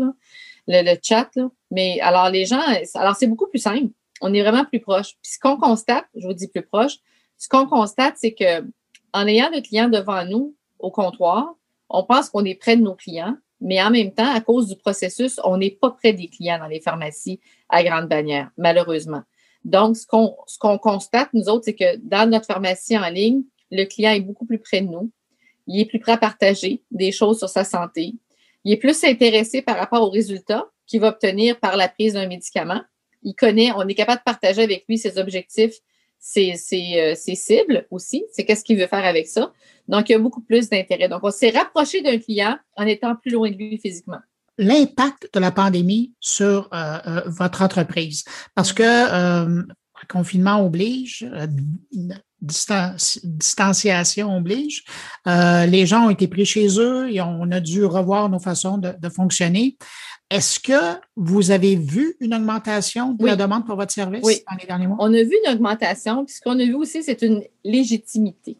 [0.67, 1.29] le, chat.
[1.71, 2.61] Mais alors, les gens,
[2.95, 3.89] alors c'est beaucoup plus simple
[4.21, 5.15] on est vraiment plus proche.
[5.21, 6.97] Puis ce qu'on constate, je vous dis plus proche,
[7.37, 8.61] ce qu'on constate, c'est que
[9.13, 11.55] en ayant le client devant nous au comptoir,
[11.89, 14.75] on pense qu'on est près de nos clients, mais en même temps, à cause du
[14.75, 19.23] processus, on n'est pas près des clients dans les pharmacies à grande bannière, malheureusement.
[19.65, 23.43] Donc, ce qu'on, ce qu'on constate, nous autres, c'est que dans notre pharmacie en ligne,
[23.71, 25.11] le client est beaucoup plus près de nous.
[25.67, 28.13] Il est plus prêt à partager des choses sur sa santé.
[28.63, 32.27] Il est plus intéressé par rapport aux résultats qu'il va obtenir par la prise d'un
[32.27, 32.81] médicament
[33.23, 35.75] il connaît, on est capable de partager avec lui ses objectifs,
[36.19, 39.53] ses, euh, cibles aussi, c'est qu'est-ce qu'il veut faire avec ça.
[39.87, 41.07] Donc, il y a beaucoup plus d'intérêt.
[41.07, 44.19] Donc, on s'est rapproché d'un client en étant plus loin de lui physiquement
[44.59, 48.25] l'impact de la pandémie sur euh, euh, votre entreprise.
[48.53, 49.63] Parce que euh,
[50.07, 51.25] confinement oblige,
[52.41, 54.85] distanciation oblige.
[55.25, 59.09] les gens ont été pris chez eux et on a dû revoir nos façons de
[59.09, 59.77] fonctionner.
[60.29, 64.67] Est-ce que vous avez vu une augmentation de la demande pour votre service dans les
[64.67, 64.97] derniers mois?
[64.99, 68.57] On a vu une augmentation, puis ce qu'on a vu aussi, c'est une légitimité.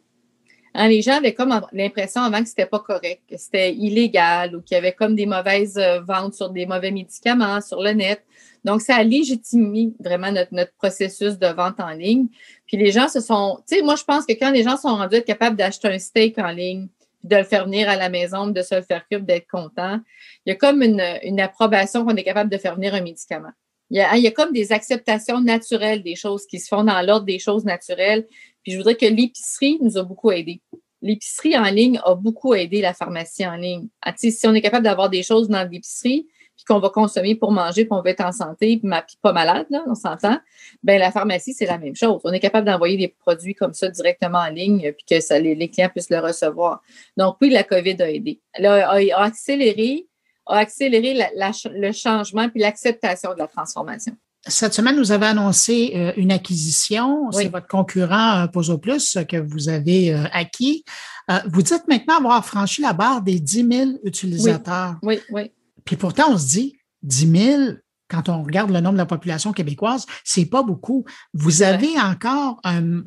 [0.74, 4.62] Hein, les gens avaient comme l'impression avant que c'était pas correct, que c'était illégal ou
[4.62, 8.22] qu'il y avait comme des mauvaises euh, ventes sur des mauvais médicaments sur le net.
[8.64, 12.26] Donc, ça a légitimé vraiment notre, notre processus de vente en ligne.
[12.66, 14.94] Puis les gens se sont, tu sais, moi, je pense que quand les gens sont
[14.94, 16.88] rendus capables d'acheter un steak en ligne,
[17.22, 20.00] de le faire venir à la maison, de se le faire cuire, d'être content.
[20.44, 23.52] Il y a comme une, approbation qu'on est capable de faire venir un médicament.
[23.90, 27.40] Il y, a, comme des acceptations naturelles des choses qui se font dans l'ordre des
[27.40, 28.26] choses naturelles.
[28.62, 30.60] Puis je voudrais que l'épicerie nous a beaucoup aidé.
[31.02, 33.88] L'épicerie en ligne a beaucoup aidé la pharmacie en ligne.
[34.02, 36.28] Ah, si on est capable d'avoir des choses dans l'épicerie,
[36.66, 38.90] qu'on va consommer pour manger, puis on va être en santé, puis,
[39.22, 40.38] pas malade, là, on s'entend,
[40.82, 42.20] ben la pharmacie, c'est la même chose.
[42.24, 45.70] On est capable d'envoyer des produits comme ça directement en ligne, puis que ça, les,
[45.70, 46.80] clients puissent le recevoir.
[47.16, 48.40] Donc, oui, la COVID a aidé.
[48.52, 50.06] Elle a, accéléré,
[50.46, 54.16] a accéléré le changement puis l'acceptation de la transformation.
[54.46, 57.30] Cette semaine, vous avez annoncé euh, une acquisition.
[57.30, 60.82] C'est votre concurrent Poso Plus que vous avez euh, acquis.
[61.30, 64.96] Euh, vous dites maintenant avoir franchi la barre des 10 000 utilisateurs.
[65.02, 65.52] Oui, oui.
[65.90, 67.62] Puis pourtant, on se dit 10 000,
[68.06, 71.04] quand on regarde le nombre de la population québécoise, c'est pas beaucoup.
[71.34, 73.02] Vous avez encore un,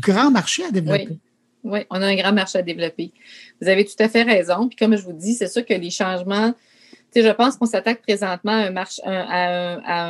[0.00, 1.20] grand marché à développer.
[1.62, 1.82] Oui.
[1.90, 3.12] on a un grand marché à développer.
[3.60, 4.66] Vous avez tout à fait raison.
[4.66, 6.52] Puis comme je vous dis, c'est sûr que les changements,
[7.22, 8.66] je pense qu'on s'attaque présentement
[9.04, 10.08] à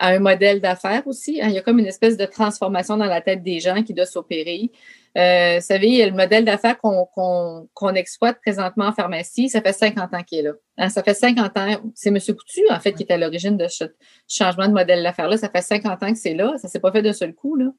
[0.00, 1.40] un, modèle d'affaires aussi.
[1.40, 1.48] Hein.
[1.48, 4.06] Il y a comme une espèce de transformation dans la tête des gens qui doit
[4.06, 4.70] s'opérer.
[5.16, 10.22] Euh, vous savez, le modèle d'affaires qu'on exploite présentement en pharmacie, ça fait 50 ans
[10.22, 10.52] qu'il est là.
[10.78, 12.18] Hein, ça fait 50 ans, c'est M.
[12.18, 13.84] Coutu, en fait, qui est à l'origine de ce
[14.26, 15.36] changement de modèle d'affaires-là.
[15.36, 16.54] Ça fait 50 ans que c'est là.
[16.56, 17.56] Ça ne s'est pas fait d'un seul coup.
[17.56, 17.70] Là.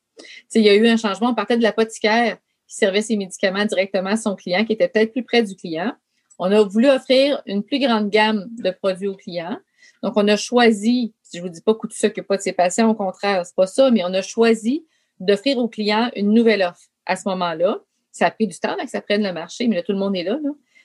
[0.53, 1.29] il y a eu un changement.
[1.29, 5.11] On partait de l'apothicaire qui servait ses médicaments directement à son client, qui était peut-être
[5.11, 5.93] plus près du client.
[6.39, 9.57] On a voulu offrir une plus grande gamme de produits aux clients.
[10.01, 12.89] Donc, on a choisi, je ne vous dis pas Coutu s'occupe pas de ses patients,
[12.89, 14.85] au contraire, c'est pas ça, mais on a choisi
[15.19, 17.79] d'offrir aux clients une nouvelle offre à ce moment-là.
[18.11, 20.15] Ça a pris du temps que ça prenne le marché, mais là, tout le monde
[20.15, 20.37] est là.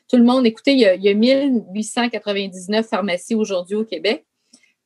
[0.08, 4.24] Tout le monde, écoutez, il y a, il y a 1899 pharmacies aujourd'hui au Québec,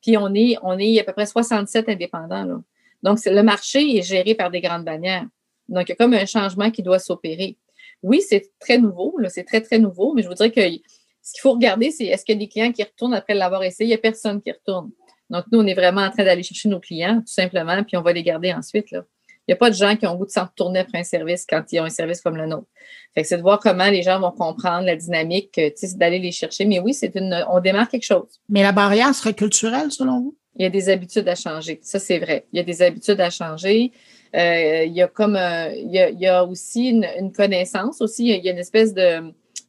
[0.01, 2.43] puis on est, on est à peu près 67 indépendants.
[2.43, 2.61] Là.
[3.03, 5.25] Donc, le marché est géré par des grandes bannières.
[5.69, 7.57] Donc, il y a comme un changement qui doit s'opérer.
[8.03, 11.41] Oui, c'est très nouveau, c'est très, très nouveau, mais je vous dirais que ce qu'il
[11.41, 13.87] faut regarder, c'est est-ce qu'il y a des clients qui retournent après l'avoir essayé?
[13.87, 14.91] Il n'y a personne qui retourne.
[15.29, 18.01] Donc, nous, on est vraiment en train d'aller chercher nos clients, tout simplement, puis on
[18.01, 18.91] va les garder ensuite.
[18.91, 19.03] Là.
[19.47, 21.45] Il n'y a pas de gens qui ont goût de s'en retourner après un service
[21.49, 22.67] quand ils ont un service comme le nôtre.
[23.13, 26.31] Fait que c'est de voir comment les gens vont comprendre la dynamique, c'est d'aller les
[26.31, 26.65] chercher.
[26.65, 28.39] Mais oui, c'est une, on démarre quelque chose.
[28.47, 30.37] Mais la barrière serait culturelle, selon vous?
[30.55, 31.79] Il y a des habitudes à changer.
[31.81, 32.45] Ça, c'est vrai.
[32.53, 33.91] Il y a des habitudes à changer.
[34.35, 38.27] Euh, il y a comme, euh, il, y a, aussi une, connaissance aussi.
[38.27, 38.93] Il y a, une espèce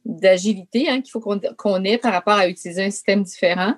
[0.05, 3.75] d'agilité hein, qu'il faut qu'on, ait par rapport à utiliser un système différent.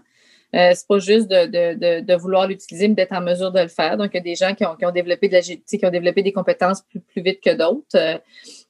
[0.56, 3.98] Euh, c'est pas juste de, vouloir l'utiliser, mais d'être en mesure de le faire.
[3.98, 6.84] Donc, il y a des gens qui ont, développé de qui ont développé des compétences
[6.84, 7.86] plus, vite que d'autres.
[7.96, 8.18] Euh,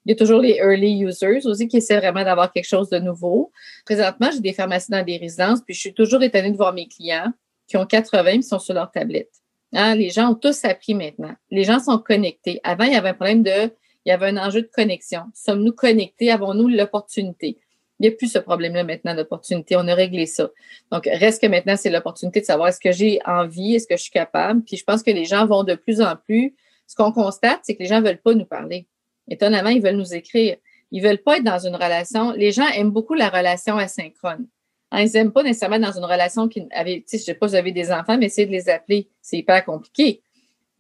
[0.06, 2.98] il y a toujours les early users aussi qui essaient vraiment d'avoir quelque chose de
[2.98, 3.52] nouveau.
[3.86, 6.88] Présentement, j'ai des pharmacies dans des résidences, puis je suis toujours étonnée de voir mes
[6.88, 7.32] clients
[7.68, 9.30] qui ont 80 qui sont sur leur tablette.
[9.74, 11.36] Hein, les gens ont tous appris maintenant.
[11.52, 12.60] Les gens sont connectés.
[12.64, 13.72] Avant, il y avait un problème de,
[14.06, 15.24] il y avait un enjeu de connexion.
[15.34, 16.32] Sommes-nous connectés?
[16.32, 17.58] Avons-nous l'opportunité?
[18.00, 19.76] Il n'y a plus ce problème-là maintenant d'opportunité.
[19.76, 20.50] On a réglé ça.
[20.92, 24.04] Donc, reste que maintenant, c'est l'opportunité de savoir est-ce que j'ai envie, est-ce que je
[24.04, 24.62] suis capable?
[24.64, 26.56] Puis je pense que les gens vont de plus en plus.
[26.86, 28.88] Ce qu'on constate, c'est que les gens ne veulent pas nous parler.
[29.28, 30.58] Étonnamment, ils veulent nous écrire.
[30.92, 32.32] Ils ne veulent pas être dans une relation.
[32.32, 34.48] Les gens aiment beaucoup la relation asynchrone.
[34.92, 37.48] Hein, ils n'aiment pas nécessairement dans une relation qui avait, tu sais, je sais pas,
[37.48, 39.10] vous avez des enfants, mais essayez de les appeler.
[39.22, 40.22] C'est hyper compliqué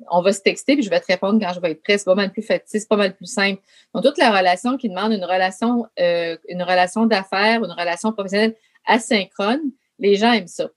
[0.10, 1.98] on va se texter, puis je vais te répondre quand je vais être prêt.
[1.98, 3.62] C'est pas mal plus facile, c'est pas mal plus simple.
[3.94, 8.56] Donc, toute la relation qui demande une relation, euh, une relation d'affaires, une relation professionnelle
[8.86, 10.70] asynchrone, les gens aiment ça.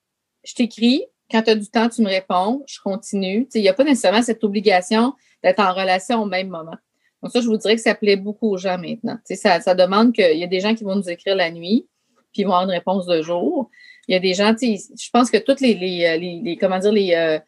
[0.45, 3.49] Je t'écris, quand tu as du temps, tu me réponds, je continue.
[3.55, 5.15] Il n'y a pas nécessairement cette obligation
[5.45, 6.77] d'être en relation au même moment.
[7.23, 9.19] Donc, ça, je vous dirais que ça plaît beaucoup aux gens maintenant.
[9.25, 11.87] Ça, ça demande qu'il y a des gens qui vont nous écrire la nuit,
[12.33, 13.71] puis ils vont avoir une réponse de jour.
[14.09, 17.15] Il y a des gens, je pense que toutes les, les, les, comment dire, les,
[17.15, 17.39] euh,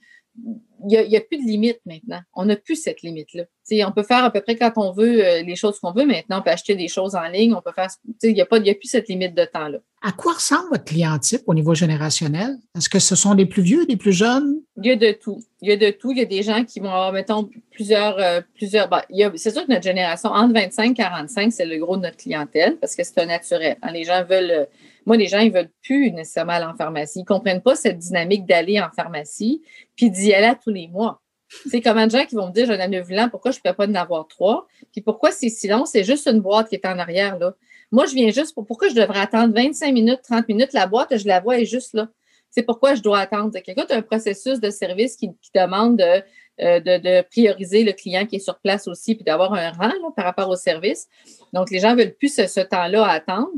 [0.88, 2.20] il n'y a, plus de limite maintenant.
[2.34, 3.44] On n'a plus cette limite-là.
[3.86, 6.40] On peut faire à peu près quand on veut euh, les choses qu'on veut maintenant.
[6.40, 7.54] On peut acheter des choses en ligne.
[7.54, 7.88] On peut faire.
[8.22, 9.78] Il n'y a, pas, a plus cette limite de temps-là.
[10.04, 12.58] À quoi ressemble votre client type au niveau générationnel?
[12.76, 14.60] Est-ce que ce sont des plus vieux, des plus jeunes?
[14.76, 15.40] Il y a de tout.
[15.60, 16.10] Il y a de tout.
[16.10, 18.18] Il y a des gens qui vont avoir, mettons, plusieurs.
[18.18, 19.02] Euh, plusieurs ben,
[19.36, 22.76] c'est sûr que notre génération, entre 25 et 45, c'est le gros de notre clientèle
[22.78, 23.76] parce que c'est un naturel.
[23.82, 23.92] Hein.
[23.92, 24.50] Les gens veulent.
[24.50, 24.64] Euh,
[25.06, 27.20] moi, les gens, ils veulent plus nécessairement aller en pharmacie.
[27.20, 29.62] Ils comprennent pas cette dynamique d'aller en pharmacie
[29.96, 31.21] puis d'y aller tous les mois.
[31.68, 33.70] C'est comme de gens qui vont me dire, j'en ai 9 ans, pourquoi je ne
[33.70, 34.66] peux pas en avoir trois?
[34.92, 35.84] Puis pourquoi c'est si long?
[35.84, 37.54] C'est juste une boîte qui est en arrière, là.
[37.90, 40.72] Moi, je viens juste pour pourquoi je devrais attendre 25 minutes, 30 minutes?
[40.72, 42.08] La boîte, je la vois, est juste là.
[42.50, 43.58] C'est pourquoi je dois attendre.
[43.60, 48.40] Quelqu'un a un processus de service qui, demande euh, de, prioriser le client qui est
[48.40, 51.08] sur place aussi, puis d'avoir un rang par rapport au service.
[51.52, 53.50] Donc, les gens ne veulent plus ce, temps-là à attendre.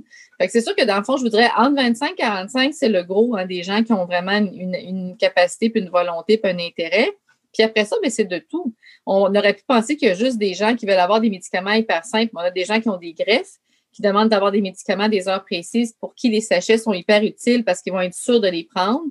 [0.48, 3.36] c'est sûr que dans le fond, je voudrais entre 25 et 45, c'est le gros
[3.36, 7.16] hein, des gens qui ont vraiment une, une capacité, puis une volonté, puis un intérêt.
[7.54, 8.74] Puis après ça, mais c'est de tout.
[9.06, 11.72] On aurait pu penser qu'il y a juste des gens qui veulent avoir des médicaments
[11.72, 12.32] hyper simples.
[12.34, 13.58] On a des gens qui ont des greffes,
[13.92, 17.64] qui demandent d'avoir des médicaments des heures précises pour qui les sachets sont hyper utiles
[17.64, 19.04] parce qu'ils vont être sûrs de les prendre.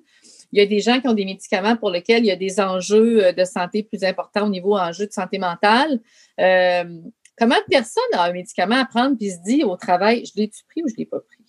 [0.52, 2.60] Il y a des gens qui ont des médicaments pour lesquels il y a des
[2.60, 6.00] enjeux euh, de santé plus importants au niveau enjeux de santé mentale.
[6.40, 6.84] Euh,
[7.38, 10.84] comment personne a un médicament à prendre puis se dit au travail, je l'ai-tu pris
[10.84, 11.44] ou je ne l'ai pas pris?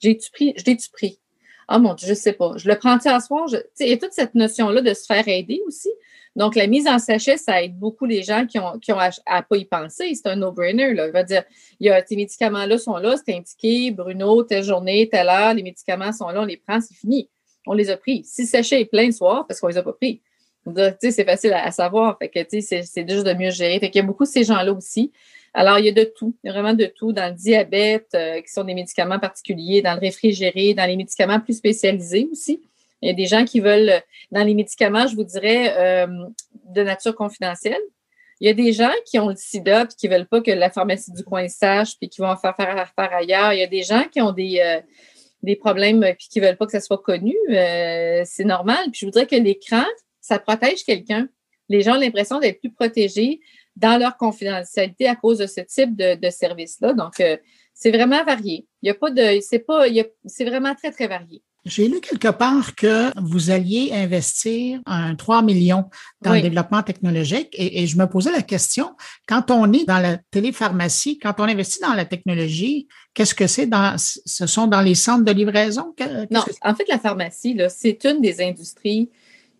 [0.00, 0.54] J'ai-tu pris?
[0.56, 1.20] Je l'ai-tu pris?
[1.68, 2.56] Ah mon Dieu, je ne sais pas.
[2.56, 3.46] Je le prends-tu à soir?
[3.80, 5.88] Il y a toute cette notion-là de se faire aider aussi.
[6.36, 9.42] Donc, la mise en sachet, ça aide beaucoup les gens qui ont, qui ont à,
[9.42, 10.12] pas y penser.
[10.14, 10.90] C'est un no-brainer.
[10.90, 11.44] Il va dire,
[11.78, 15.62] il y a, ces médicaments-là sont là, c'est indiqué, Bruno, telle journée, telle heure, les
[15.62, 17.28] médicaments sont là, on les prend, c'est fini.
[17.66, 18.24] On les a pris.
[18.24, 20.20] Si le sachet est plein le soir, parce qu'on les a pas pris.
[21.00, 22.18] C'est facile à, savoir.
[22.18, 23.78] Fait que c'est juste de mieux gérer.
[23.78, 25.12] Fait y a beaucoup de ces gens-là aussi.
[25.52, 26.34] Alors, il y a de tout.
[26.42, 29.82] Il y a vraiment de tout dans le diabète, euh, qui sont des médicaments particuliers,
[29.82, 32.60] dans le réfrigéré, dans les médicaments plus spécialisés aussi.
[33.04, 36.06] Il y a des gens qui veulent, dans les médicaments, je vous dirais, euh,
[36.70, 37.82] de nature confidentielle.
[38.40, 40.50] Il y a des gens qui ont le sida et qui ne veulent pas que
[40.50, 43.52] la pharmacie du coin sache puis qui vont en faire faire affaire ailleurs.
[43.52, 44.80] Il y a des gens qui ont des, euh,
[45.42, 47.34] des problèmes et qui ne veulent pas que ça soit connu.
[47.50, 48.84] Euh, c'est normal.
[48.90, 49.84] Puis je voudrais que l'écran,
[50.22, 51.28] ça protège quelqu'un.
[51.68, 53.40] Les gens ont l'impression d'être plus protégés
[53.76, 56.94] dans leur confidentialité à cause de ce type de, de service-là.
[56.94, 57.22] Donc,
[57.74, 58.66] c'est vraiment varié.
[58.80, 59.84] Il y a pas de, c'est pas,
[60.24, 61.42] c'est vraiment très, très varié.
[61.64, 65.88] J'ai lu quelque part que vous alliez investir un 3 millions
[66.20, 68.94] dans le développement technologique et, je me posais la question,
[69.26, 73.66] quand on est dans la télépharmacie, quand on investit dans la technologie, qu'est-ce que c'est
[73.66, 75.94] dans, ce sont dans les centres de livraison?
[76.30, 79.10] Non, en fait, la pharmacie, là, c'est une des industries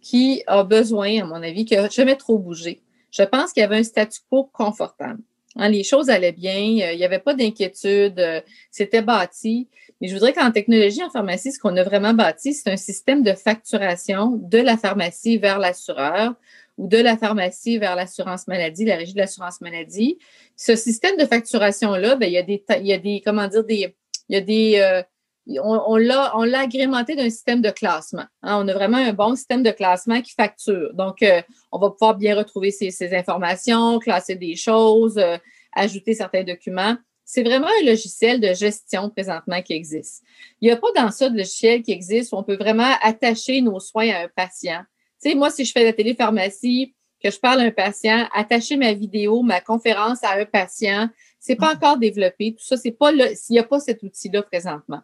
[0.03, 2.83] qui a besoin, à mon avis, qui n'a jamais trop bougé.
[3.11, 5.21] Je pense qu'il y avait un statu quo confortable.
[5.57, 8.41] Hein, les choses allaient bien, euh, il n'y avait pas d'inquiétude, euh,
[8.71, 9.69] c'était bâti.
[10.01, 13.23] Mais je voudrais qu'en technologie, en pharmacie, ce qu'on a vraiment bâti, c'est un système
[13.23, 16.35] de facturation de la pharmacie vers l'assureur
[16.77, 20.19] ou de la pharmacie vers l'assurance maladie, la régie de l'assurance maladie.
[20.57, 23.65] Ce système de facturation-là, ben, il y a des, il y a des, comment dire,
[23.65, 23.95] des,
[24.29, 25.03] il y a des, euh,
[25.47, 28.25] on, l'a, on l'a agrémenté d'un système de classement.
[28.43, 28.63] Hein.
[28.63, 30.95] On a vraiment un bon système de classement qui facture.
[30.95, 35.37] Donc, euh, on va pouvoir bien retrouver ces, informations, classer des choses, euh,
[35.75, 36.97] ajouter certains documents.
[37.25, 40.23] C'est vraiment un logiciel de gestion présentement qui existe.
[40.61, 43.61] Il n'y a pas dans ça de logiciel qui existe où on peut vraiment attacher
[43.61, 44.83] nos soins à un patient.
[45.23, 48.77] Tu sais, moi, si je fais la télépharmacie, que je parle à un patient, attacher
[48.77, 51.09] ma vidéo, ma conférence à un patient,
[51.41, 51.77] c'est pas mm.
[51.77, 52.55] encore développé.
[52.55, 55.01] Tout ça, c'est pas le, s'il n'y a pas cet outil-là présentement.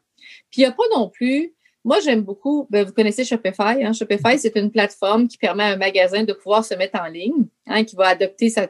[0.50, 1.54] Puis il n'y a pas non plus,
[1.85, 3.83] moi j'aime beaucoup, ben, vous connaissez Shopify.
[3.83, 3.92] Hein?
[3.92, 7.46] Shopify, c'est une plateforme qui permet à un magasin de pouvoir se mettre en ligne,
[7.66, 8.68] hein, qui va adopter sa,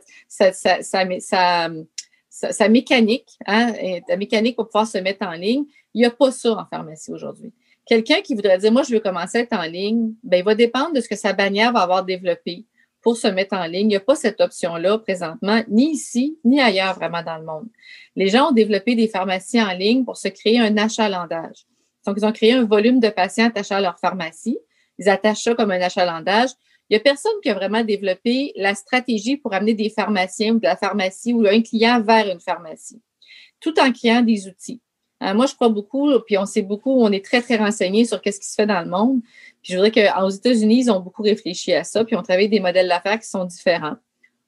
[2.69, 3.73] mécanique, hein,
[4.09, 5.65] la mécanique pour pouvoir se mettre en ligne.
[5.95, 7.53] Il n'y a pas ça en pharmacie aujourd'hui.
[7.87, 10.55] Quelqu'un qui voudrait dire, moi, je veux commencer à être en ligne, ben, il va
[10.55, 12.65] dépendre de ce que sa bannière va avoir développé
[13.03, 13.87] pour se mettre en ligne.
[13.87, 17.69] Il n'y a pas cette option-là présentement, ni ici, ni ailleurs vraiment dans le monde.
[18.17, 21.67] Les gens ont développé des pharmacies en ligne pour se créer un achalandage.
[22.07, 24.59] Donc, ils ont créé un volume de patients attachés à leur pharmacie.
[24.99, 26.51] Ils attachent ça comme un achalandage.
[26.89, 30.59] Il n'y a personne qui a vraiment développé la stratégie pour amener des pharmaciens ou
[30.59, 33.01] de la pharmacie ou un client vers une pharmacie,
[33.61, 34.81] tout en créant des outils.
[35.23, 38.19] Euh, moi, je crois beaucoup, puis on sait beaucoup, on est très, très renseigné sur
[38.25, 39.21] ce qui se fait dans le monde.
[39.63, 42.61] Puis je voudrais qu'aux États-Unis, ils ont beaucoup réfléchi à ça, puis on travaille des
[42.61, 43.97] modèles d'affaires qui sont différents.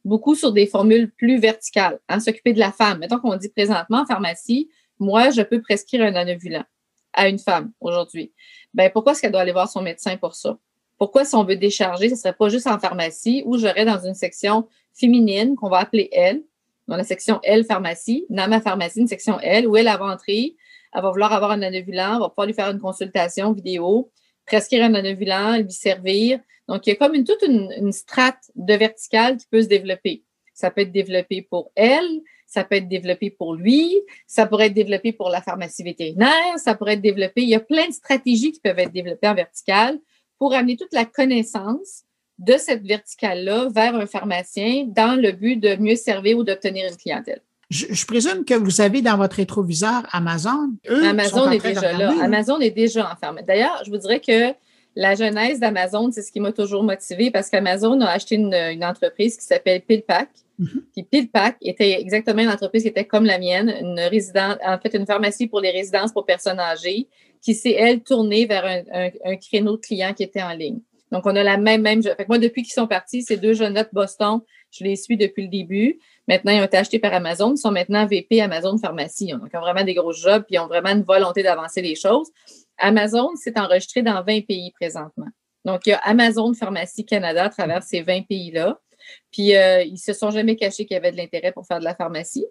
[0.04, 2.98] Beaucoup sur des formules plus verticales, hein, s'occuper de la femme.
[2.98, 6.64] Mettons qu'on dit présentement en pharmacie, moi, je peux prescrire un anovulant
[7.12, 8.32] à une femme aujourd'hui.
[8.72, 10.58] Ben, pourquoi est-ce qu'elle doit aller voir son médecin pour ça?
[10.96, 13.98] Pourquoi, si on veut décharger, ce ne serait pas juste en pharmacie ou j'aurais dans
[13.98, 16.42] une section féminine qu'on va appeler L,
[16.88, 20.56] dans la section L pharmacie, dans ma pharmacie, une section L, où elle, a entrer,
[20.94, 24.11] elle va vouloir avoir un anovulant, on va pouvoir lui faire une consultation vidéo,
[24.46, 26.40] prescrire un anovulant, lui servir.
[26.68, 30.24] Donc, il y a comme une, toute une, strate de verticale qui peut se développer.
[30.55, 34.74] Ça peut être développé pour elle, ça peut être développé pour lui, ça pourrait être
[34.74, 37.42] développé pour la pharmacie vétérinaire, ça pourrait être développé.
[37.42, 39.98] Il y a plein de stratégies qui peuvent être développées en verticale
[40.38, 42.05] pour amener toute la connaissance
[42.38, 46.96] de cette verticale-là vers un pharmacien dans le but de mieux servir ou d'obtenir une
[46.96, 47.40] clientèle.
[47.72, 50.72] Je, présume que vous avez dans votre rétroviseur Amazon.
[50.88, 52.12] Amazon est déjà là.
[52.22, 53.40] Amazon est déjà en ferme.
[53.46, 54.54] D'ailleurs, je vous dirais que
[54.94, 59.38] la genèse d'Amazon, c'est ce qui m'a toujours motivé parce qu'Amazon a acheté une, entreprise
[59.38, 60.28] qui s'appelle PillPack.
[60.61, 60.82] Mm-hmm.
[60.92, 64.94] Puis PillPack était exactement une entreprise qui était comme la mienne, une résidence, en fait,
[64.94, 67.08] une pharmacie pour les résidences pour personnes âgées
[67.40, 70.80] qui s'est, elle, tournée vers un, un, créneau de clients qui était en ligne.
[71.11, 72.02] Donc, on a la même, même.
[72.02, 75.16] Fait que moi, depuis qu'ils sont partis, ces deux jeunes de Boston, je les suis
[75.16, 75.98] depuis le début.
[76.28, 77.52] Maintenant, ils ont été achetés par Amazon.
[77.54, 79.32] Ils sont maintenant VP Amazon Pharmacie.
[79.32, 81.94] Donc, ils ont vraiment des gros jobs puis ils ont vraiment une volonté d'avancer les
[81.94, 82.28] choses.
[82.78, 85.28] Amazon s'est enregistré dans 20 pays présentement.
[85.64, 88.78] Donc, il y a Amazon Pharmacie Canada à travers ces 20 pays-là.
[89.32, 91.85] Puis, euh, ils se sont jamais cachés qu'il y avait de l'intérêt pour faire de
[91.85, 92.46] la pharmacie.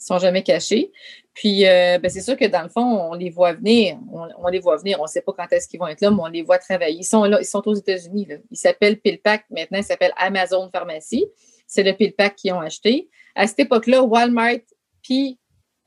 [0.00, 0.92] Ils sont jamais cachés.
[1.34, 3.96] Puis, euh, ben, c'est sûr que dans le fond, on les voit venir.
[4.12, 4.98] On, les voit venir.
[5.00, 6.98] On ne sait pas quand est-ce qu'ils vont être là, mais on les voit travailler.
[6.98, 7.38] Ils sont là.
[7.40, 8.28] Ils sont aux États-Unis.
[8.50, 9.44] Ils s'appellent PillPack.
[9.50, 11.26] Maintenant, ils s'appellent Amazon Pharmacie
[11.66, 13.08] c'est le PillPack qu'ils ont acheté.
[13.34, 14.60] À cette époque-là, Walmart
[15.02, 15.38] puis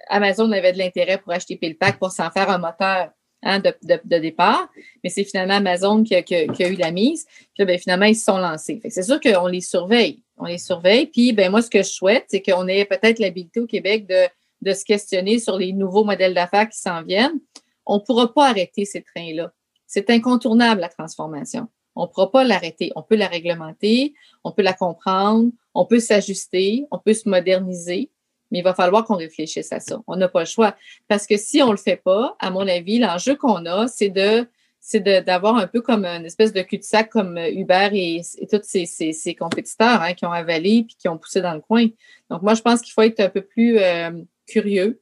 [0.10, 3.10] Amazon avaient de l'intérêt pour acheter PillPack pour s'en faire un moteur
[3.44, 4.70] hein, de, départ.
[5.04, 6.22] Mais c'est finalement Amazon qui a,
[6.70, 7.26] eu la mise.
[7.56, 8.80] Puis ben, finalement, ils se sont lancés.
[8.90, 10.24] c'est sûr qu'on les surveille.
[10.38, 11.08] On les surveille.
[11.08, 14.28] Puis ben, moi, ce que je souhaite, c'est qu'on ait peut-être l'habilité au Québec de,
[14.62, 17.40] de se questionner sur les nouveaux modèles d'affaires qui s'en viennent.
[17.86, 19.52] On ne pourra pas arrêter ces trains-là.
[19.86, 21.68] C'est incontournable, la transformation.
[21.96, 22.92] On ne pourra pas l'arrêter.
[22.96, 24.14] On peut la réglementer,
[24.44, 28.10] on peut la comprendre, on peut s'ajuster, on peut se moderniser,
[28.50, 30.02] mais il va falloir qu'on réfléchisse à ça.
[30.08, 30.76] On n'a pas le choix.
[31.08, 34.10] Parce que si on ne le fait pas, à mon avis, l'enjeu qu'on a, c'est
[34.10, 34.48] de
[34.80, 40.02] c'est d'avoir un peu comme une espèce de cul-de-sac comme Uber et, tous ses, compétiteurs
[40.02, 41.88] hein, qui ont avalé puis qui ont poussé dans le coin.
[42.30, 44.12] Donc, moi, je pense qu'il faut être un peu plus euh,
[44.48, 45.02] curieux,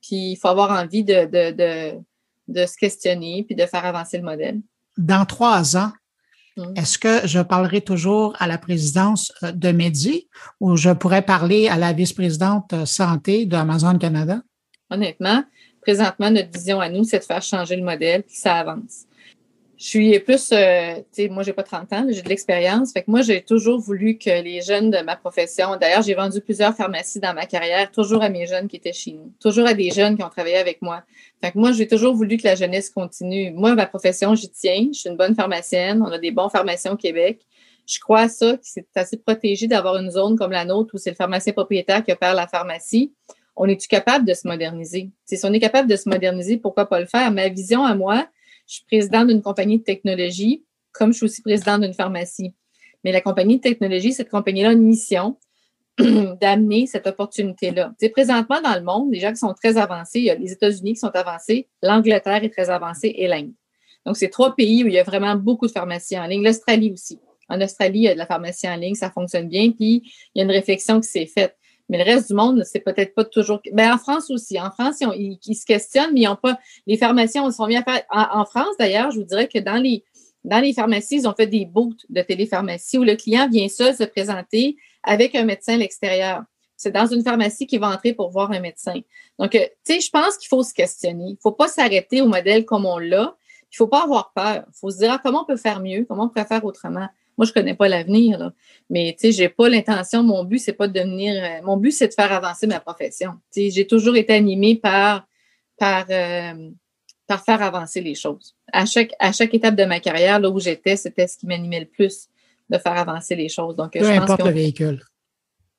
[0.00, 1.26] puis il faut avoir envie de,
[2.48, 4.60] de, se questionner puis de faire avancer le modèle.
[4.96, 5.92] Dans trois ans.
[6.76, 10.28] Est-ce que je parlerai toujours à la présidence euh, de Medi
[10.60, 14.40] ou je pourrais parler à la vice-présidente euh, santé d'Amazon Canada?
[14.90, 15.44] Honnêtement,
[15.82, 19.07] présentement, notre vision à nous, c'est de faire changer le modèle, puis ça avance
[19.78, 22.92] je suis plus, euh, tu sais, moi, j'ai pas 30 ans, j'ai de l'expérience.
[22.92, 26.40] Fait que moi, j'ai toujours voulu que les jeunes de ma profession, d'ailleurs, j'ai vendu
[26.40, 29.74] plusieurs pharmacies dans ma carrière, toujours à mes jeunes qui étaient chez nous, toujours à
[29.74, 31.04] des jeunes qui ont travaillé avec moi.
[31.40, 33.52] Fait que moi, j'ai toujours voulu que la jeunesse continue.
[33.52, 34.88] Moi, ma profession, j'y tiens.
[34.92, 36.02] Je suis une bonne pharmacienne.
[36.02, 37.46] On a des bons pharmaciens au Québec.
[37.86, 40.98] Je crois à ça, que c'est assez protégé d'avoir une zone comme la nôtre où
[40.98, 43.14] c'est le pharmacien propriétaire qui opère la pharmacie.
[43.54, 45.10] On est-tu capable de se moderniser?
[45.24, 47.30] si on est capable de se moderniser, pourquoi pas le faire?
[47.30, 48.26] Ma vision à moi,
[48.68, 52.54] je suis présidente d'une compagnie de technologie, comme je suis aussi présidente d'une pharmacie.
[53.02, 55.38] Mais la compagnie de technologie, cette compagnie-là a une mission
[55.98, 57.94] d'amener cette opportunité-là.
[57.98, 60.52] Tu présentement, dans le monde, les gens qui sont très avancés, il y a les
[60.52, 63.52] États-Unis qui sont avancés, l'Angleterre est très avancée et l'Inde.
[64.04, 66.44] Donc, c'est trois pays où il y a vraiment beaucoup de pharmacies en ligne.
[66.44, 67.18] L'Australie aussi.
[67.48, 70.02] En Australie, il y a de la pharmacie en ligne, ça fonctionne bien, puis
[70.34, 71.56] il y a une réflexion qui s'est faite.
[71.88, 73.60] Mais le reste du monde, c'est peut-être pas toujours.
[73.72, 74.60] Ben, en France aussi.
[74.60, 76.58] En France, ils, se questionnent, mais ils n'ont pas.
[76.86, 78.02] Les pharmaciens sont bien faire.
[78.10, 80.04] En, France, d'ailleurs, je vous dirais que dans les,
[80.44, 83.94] dans les pharmacies, ils ont fait des booths de télépharmacie où le client vient seul
[83.94, 86.42] se présenter avec un médecin à l'extérieur.
[86.76, 89.00] C'est dans une pharmacie qu'il va entrer pour voir un médecin.
[89.38, 91.24] Donc, euh, tu sais, je pense qu'il faut se questionner.
[91.24, 93.34] Il ne faut pas s'arrêter au modèle comme on l'a.
[93.62, 94.64] Il ne faut pas avoir peur.
[94.68, 97.08] Il faut se dire ah, comment on peut faire mieux, comment on peut faire autrement?
[97.38, 98.50] Moi, je connais pas l'avenir,
[98.90, 100.24] mais tu sais, j'ai pas l'intention.
[100.24, 101.42] Mon but, c'est pas de devenir.
[101.42, 103.34] Euh, mon but, c'est de faire avancer ma profession.
[103.52, 105.26] Tu sais, j'ai toujours été animée par
[105.78, 106.70] par euh,
[107.28, 108.56] par faire avancer les choses.
[108.72, 111.80] À chaque à chaque étape de ma carrière, là où j'étais, c'était ce qui m'animait
[111.80, 112.28] le plus
[112.68, 113.76] de faire avancer les choses.
[113.76, 115.00] Donc, peu importe le véhicule.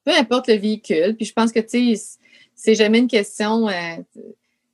[0.05, 1.15] Peu importe le véhicule.
[1.17, 2.17] Puis je pense que tu sais,
[2.55, 3.67] c'est jamais une question.
[3.67, 3.97] Euh,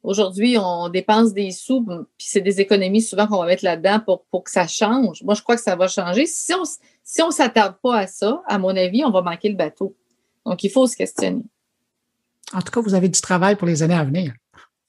[0.05, 4.25] Aujourd'hui, on dépense des sous, puis c'est des économies souvent qu'on va mettre là-dedans pour,
[4.25, 5.23] pour que ça change.
[5.23, 6.27] Moi, je crois que ça va changer.
[6.27, 6.63] Si on
[7.03, 9.95] si on s'attarde pas à ça, à mon avis, on va manquer le bateau.
[10.45, 11.43] Donc, il faut se questionner.
[12.53, 14.33] En tout cas, vous avez du travail pour les années à venir.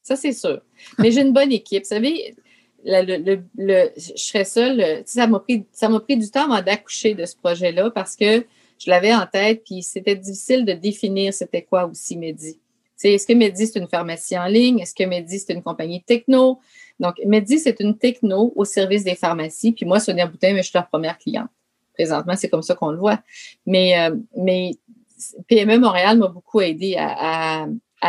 [0.03, 0.61] Ça, c'est sûr.
[0.99, 1.85] Mais j'ai une bonne équipe.
[1.85, 2.35] Vous savez,
[2.85, 5.03] le, je serais seule.
[5.05, 8.45] Ça m'a pris, ça m'a pris du temps avant d'accoucher de ce projet-là parce que
[8.79, 12.61] je l'avais en tête, puis c'était difficile de définir c'était quoi aussi Medi.
[13.03, 14.81] Est-ce que Medi, c'est une pharmacie en ligne?
[14.81, 16.61] Est-ce que Medi, c'est une compagnie techno?
[16.99, 19.73] Donc, Medi, c'est une techno au service des pharmacies.
[19.73, 21.49] Puis moi, Sonia Boutin, je suis leur première cliente.
[21.95, 23.21] Présentement, c'est comme ça qu'on le voit.
[23.67, 24.73] Mais, euh, mais
[25.49, 27.67] PME Montréal m'a beaucoup aidé à,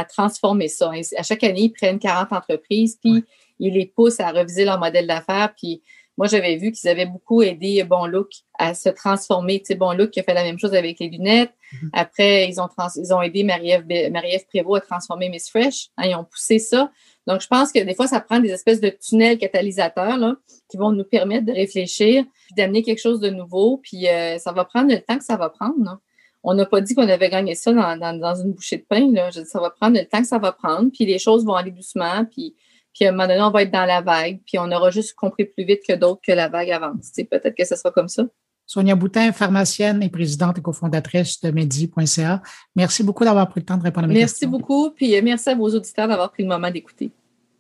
[0.10, 0.92] transformer ça.
[1.18, 3.24] À chaque année, ils prennent 40 entreprises, puis
[3.60, 5.54] ils les poussent à reviser leur modèle d'affaires.
[5.58, 5.82] Puis
[6.18, 9.60] moi, j'avais vu qu'ils avaient beaucoup aidé Bon Look à se transformer.
[9.60, 11.52] Tu sais, Bon Look qui a fait la même chose avec les lunettes.
[11.52, 11.90] Mm-hmm.
[11.94, 15.90] Après, ils ont, ils ont aidé Marie-Ève Prévost à transformer Miss Fresh.
[15.98, 16.92] Hein, ils ont poussé ça.
[17.28, 20.36] Donc, je pense que des fois, ça prend des espèces de tunnels catalysateurs là,
[20.72, 22.24] qui vont nous permettre de réfléchir,
[22.56, 23.78] d'amener quelque chose de nouveau.
[23.78, 26.00] Puis, euh, ça va prendre le temps que ça va prendre.
[26.44, 29.12] On n'a pas dit qu'on avait gagné ça dans, dans, une bouchée de pain.
[29.12, 29.30] Là.
[29.32, 30.90] ça va prendre le temps que ça va prendre.
[30.92, 32.26] Puis, les choses vont aller doucement.
[32.26, 32.56] Puis,
[32.98, 35.14] puis à un moment donné, on va être dans la vague, puis on aura juste
[35.14, 37.12] compris plus vite que d'autres que la vague avance.
[37.16, 38.24] Peut-être que ce sera comme ça.
[38.66, 42.42] Sonia Boutin, pharmacienne et présidente et cofondatrice de Medi.ca.
[42.76, 44.50] Merci beaucoup d'avoir pris le temps de répondre à mes questions.
[44.50, 47.12] Merci beaucoup, puis euh, merci à vos auditeurs d'avoir pris le moment d'écouter.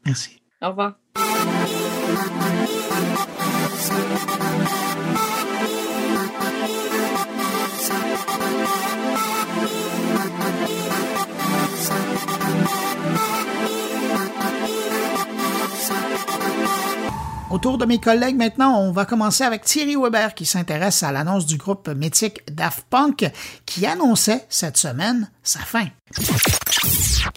[0.04, 0.42] Merci.
[0.60, 0.98] Au revoir.
[17.50, 21.46] Autour de mes collègues maintenant, on va commencer avec Thierry Weber qui s'intéresse à l'annonce
[21.46, 23.32] du groupe mythique Daft Punk
[23.66, 25.86] qui annonçait cette semaine sa fin.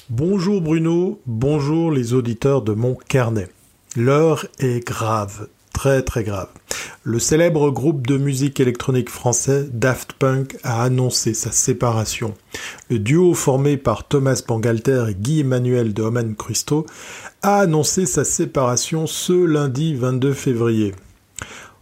[0.09, 3.51] Bonjour Bruno, bonjour les auditeurs de mon carnet.
[3.95, 6.49] L'heure est grave, très très grave.
[7.03, 12.35] Le célèbre groupe de musique électronique français Daft Punk a annoncé sa séparation.
[12.89, 16.87] Le duo formé par Thomas Bangalter et Guy Emmanuel de Oman Christo
[17.43, 20.95] a annoncé sa séparation ce lundi 22 février.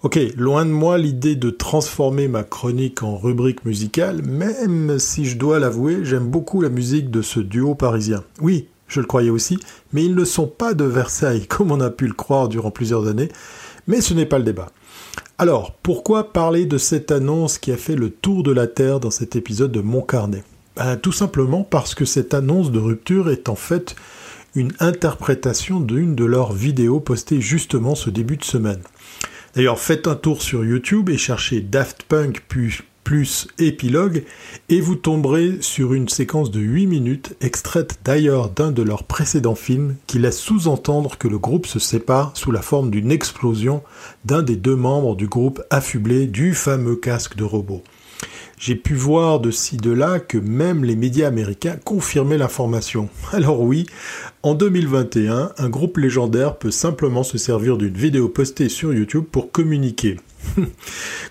[0.04, 5.36] Ok, loin de moi l'idée de transformer ma chronique en rubrique musicale, même si je
[5.36, 8.22] dois l'avouer, j'aime beaucoup la musique de ce duo parisien.
[8.40, 9.58] Oui, je le croyais aussi,
[9.92, 13.08] mais ils ne sont pas de Versailles, comme on a pu le croire durant plusieurs
[13.08, 13.28] années,
[13.88, 14.68] mais ce n'est pas le débat.
[15.38, 19.10] Alors, pourquoi parler de cette annonce qui a fait le tour de la Terre dans
[19.10, 20.42] cet épisode de Mon Carnet?
[20.76, 23.94] Ben, Tout simplement parce que cette annonce de rupture est en fait
[24.54, 28.80] une interprétation d'une de leurs vidéos postées justement ce début de semaine.
[29.54, 32.42] D'ailleurs, faites un tour sur YouTube et cherchez Daft Punk
[33.08, 34.22] plus épilogue
[34.68, 39.54] et vous tomberez sur une séquence de 8 minutes extraite d'ailleurs d'un de leurs précédents
[39.54, 43.82] films qui laisse sous-entendre que le groupe se sépare sous la forme d'une explosion
[44.26, 47.82] d'un des deux membres du groupe affublé du fameux casque de robot.
[48.58, 53.08] J'ai pu voir de ci de là que même les médias américains confirmaient l'information.
[53.32, 53.86] Alors oui,
[54.42, 59.50] en 2021, un groupe légendaire peut simplement se servir d'une vidéo postée sur YouTube pour
[59.50, 60.18] communiquer.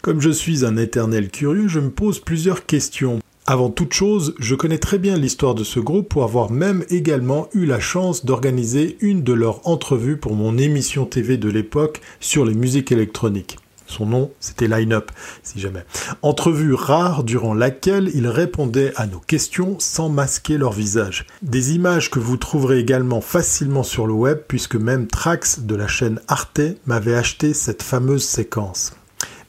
[0.02, 3.20] Comme je suis un éternel curieux, je me pose plusieurs questions.
[3.46, 7.48] Avant toute chose, je connais très bien l'histoire de ce groupe pour avoir même également
[7.54, 12.46] eu la chance d'organiser une de leurs entrevues pour mon émission TV de l'époque sur
[12.46, 13.58] les musiques électroniques.
[13.88, 15.12] Son nom, c'était Line Up,
[15.44, 15.86] si jamais.
[16.22, 21.26] Entrevue rare durant laquelle ils répondaient à nos questions sans masquer leur visage.
[21.42, 25.88] Des images que vous trouverez également facilement sur le web puisque même Trax de la
[25.88, 28.94] chaîne Arte m'avait acheté cette fameuse séquence.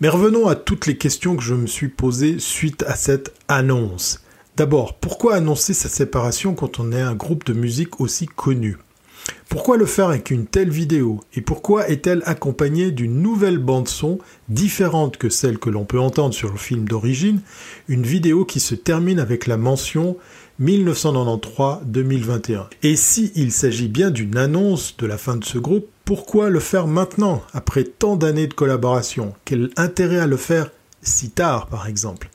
[0.01, 4.22] Mais revenons à toutes les questions que je me suis posées suite à cette annonce.
[4.57, 8.78] D'abord, pourquoi annoncer sa séparation quand on est un groupe de musique aussi connu?
[9.49, 14.18] Pourquoi le faire avec une telle vidéo Et pourquoi est-elle accompagnée d'une nouvelle bande-son
[14.49, 17.40] différente que celle que l'on peut entendre sur le film d'origine
[17.88, 20.18] Une vidéo qui se termine avec la mention
[20.61, 22.66] 1993-2021.
[22.82, 26.61] Et si il s'agit bien d'une annonce de la fin de ce groupe, pourquoi le
[26.61, 29.32] faire maintenant, après tant d'années de collaboration?
[29.46, 30.70] Quel intérêt à le faire
[31.01, 32.28] si tard, par exemple?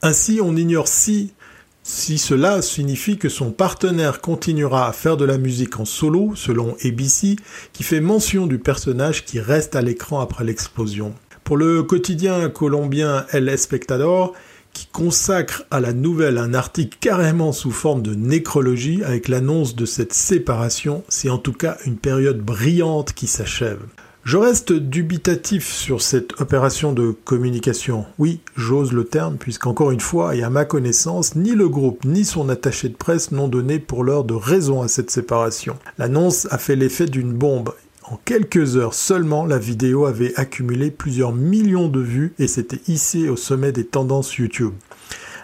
[0.00, 1.32] Ainsi, on ignore si
[1.82, 6.76] si cela signifie que son partenaire continuera à faire de la musique en solo, selon
[6.84, 7.36] ABC,
[7.72, 11.12] qui fait mention du personnage qui reste à l'écran après l'explosion.
[11.42, 14.32] Pour le quotidien colombien El Espectador,
[14.72, 19.84] qui consacre à la nouvelle un article carrément sous forme de nécrologie avec l'annonce de
[19.84, 23.80] cette séparation, c'est en tout cas une période brillante qui s'achève.
[24.24, 28.06] Je reste dubitatif sur cette opération de communication.
[28.20, 32.24] Oui, j'ose le terme, puisqu'encore une fois, et à ma connaissance, ni le groupe ni
[32.24, 35.76] son attaché de presse n'ont donné pour l'heure de raison à cette séparation.
[35.98, 37.74] L'annonce a fait l'effet d'une bombe.
[38.04, 43.28] En quelques heures seulement, la vidéo avait accumulé plusieurs millions de vues et s'était hissée
[43.28, 44.74] au sommet des tendances YouTube.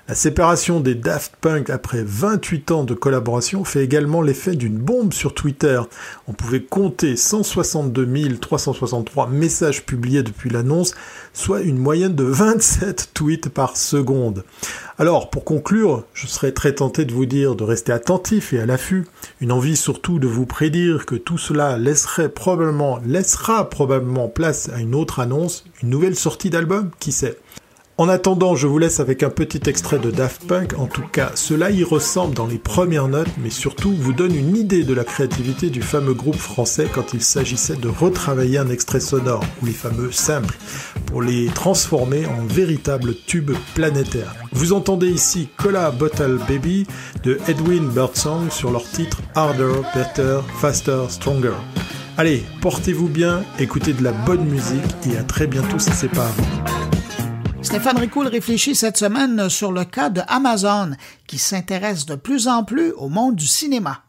[0.09, 5.13] La séparation des Daft Punk après 28 ans de collaboration fait également l'effet d'une bombe
[5.13, 5.83] sur Twitter.
[6.27, 10.95] On pouvait compter 162 363 messages publiés depuis l'annonce,
[11.35, 14.45] soit une moyenne de 27 tweets par seconde.
[14.99, 18.65] Alors, pour conclure, je serais très tenté de vous dire de rester attentif et à
[18.65, 19.07] l'affût,
[19.43, 24.81] une envie surtout de vous prédire que tout cela laisserait probablement, laissera probablement place à
[24.81, 27.37] une autre annonce, une nouvelle sortie d'album, qui sait.
[28.01, 30.79] En attendant, je vous laisse avec un petit extrait de Daft Punk.
[30.79, 34.57] En tout cas, cela y ressemble dans les premières notes, mais surtout vous donne une
[34.57, 39.01] idée de la créativité du fameux groupe français quand il s'agissait de retravailler un extrait
[39.01, 40.57] sonore, ou les fameux samples,
[41.07, 44.33] pour les transformer en véritables tubes planétaires.
[44.53, 46.87] Vous entendez ici Cola Bottle Baby
[47.25, 51.57] de Edwin Birdsong sur leur titre Harder, Better, Faster, Stronger.
[52.17, 56.27] Allez, portez-vous bien, écoutez de la bonne musique et à très bientôt si c'est pas
[56.27, 56.98] avant.
[57.61, 60.93] Stéphane Ricoul réfléchit cette semaine sur le cas de Amazon,
[61.27, 64.05] qui s'intéresse de plus en plus au monde du cinéma.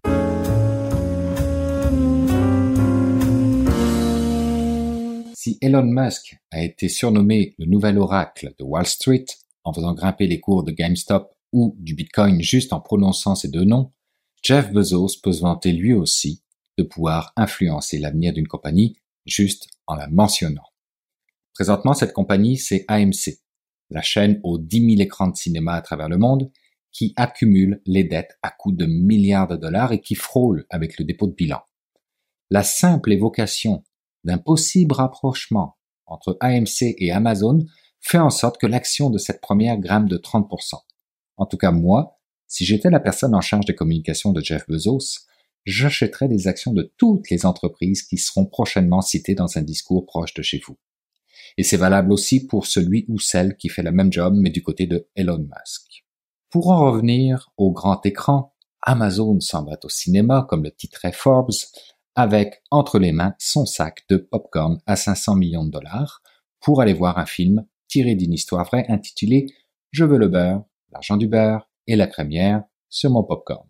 [5.33, 9.25] Si Elon Musk a été surnommé le nouvel oracle de Wall Street
[9.63, 13.65] en faisant grimper les cours de GameStop ou du Bitcoin juste en prononçant ces deux
[13.65, 13.91] noms,
[14.43, 16.43] Jeff Bezos peut se vanter lui aussi
[16.77, 18.95] de pouvoir influencer l'avenir d'une compagnie
[19.25, 20.68] juste en la mentionnant.
[21.53, 23.39] Présentement, cette compagnie, c'est AMC,
[23.89, 26.51] la chaîne aux 10 000 écrans de cinéma à travers le monde,
[26.91, 31.05] qui accumule les dettes à coût de milliards de dollars et qui frôle avec le
[31.05, 31.61] dépôt de bilan.
[32.49, 33.83] La simple évocation
[34.23, 37.65] d'un possible rapprochement entre AMC et Amazon
[38.01, 40.75] fait en sorte que l'action de cette première grimpe de 30%.
[41.37, 45.27] En tout cas, moi, si j'étais la personne en charge des communications de Jeff Bezos,
[45.65, 50.33] j'achèterais des actions de toutes les entreprises qui seront prochainement citées dans un discours proche
[50.33, 50.77] de chez vous.
[51.59, 54.63] Et c'est valable aussi pour celui ou celle qui fait le même job mais du
[54.63, 56.05] côté de Elon Musk.
[56.49, 61.51] Pour en revenir au grand écran, Amazon s'en va au cinéma, comme le titrait Forbes,
[62.15, 66.21] avec entre les mains son sac de popcorn à 500 millions de dollars
[66.61, 69.47] pour aller voir un film tiré d'une histoire vraie intitulé
[69.91, 73.67] Je veux le beurre, l'argent du beurre et la crémière sur mon popcorn.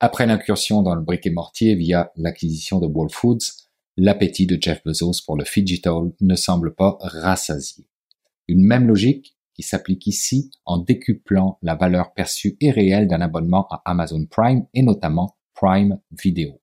[0.00, 3.65] Après l'incursion dans le briquet mortier via l'acquisition de Whole Foods,
[3.96, 7.86] l'appétit de Jeff Bezos pour le digital ne semble pas rassasié.
[8.48, 13.66] Une même logique qui s'applique ici en décuplant la valeur perçue et réelle d'un abonnement
[13.70, 16.60] à Amazon Prime et notamment Prime Video.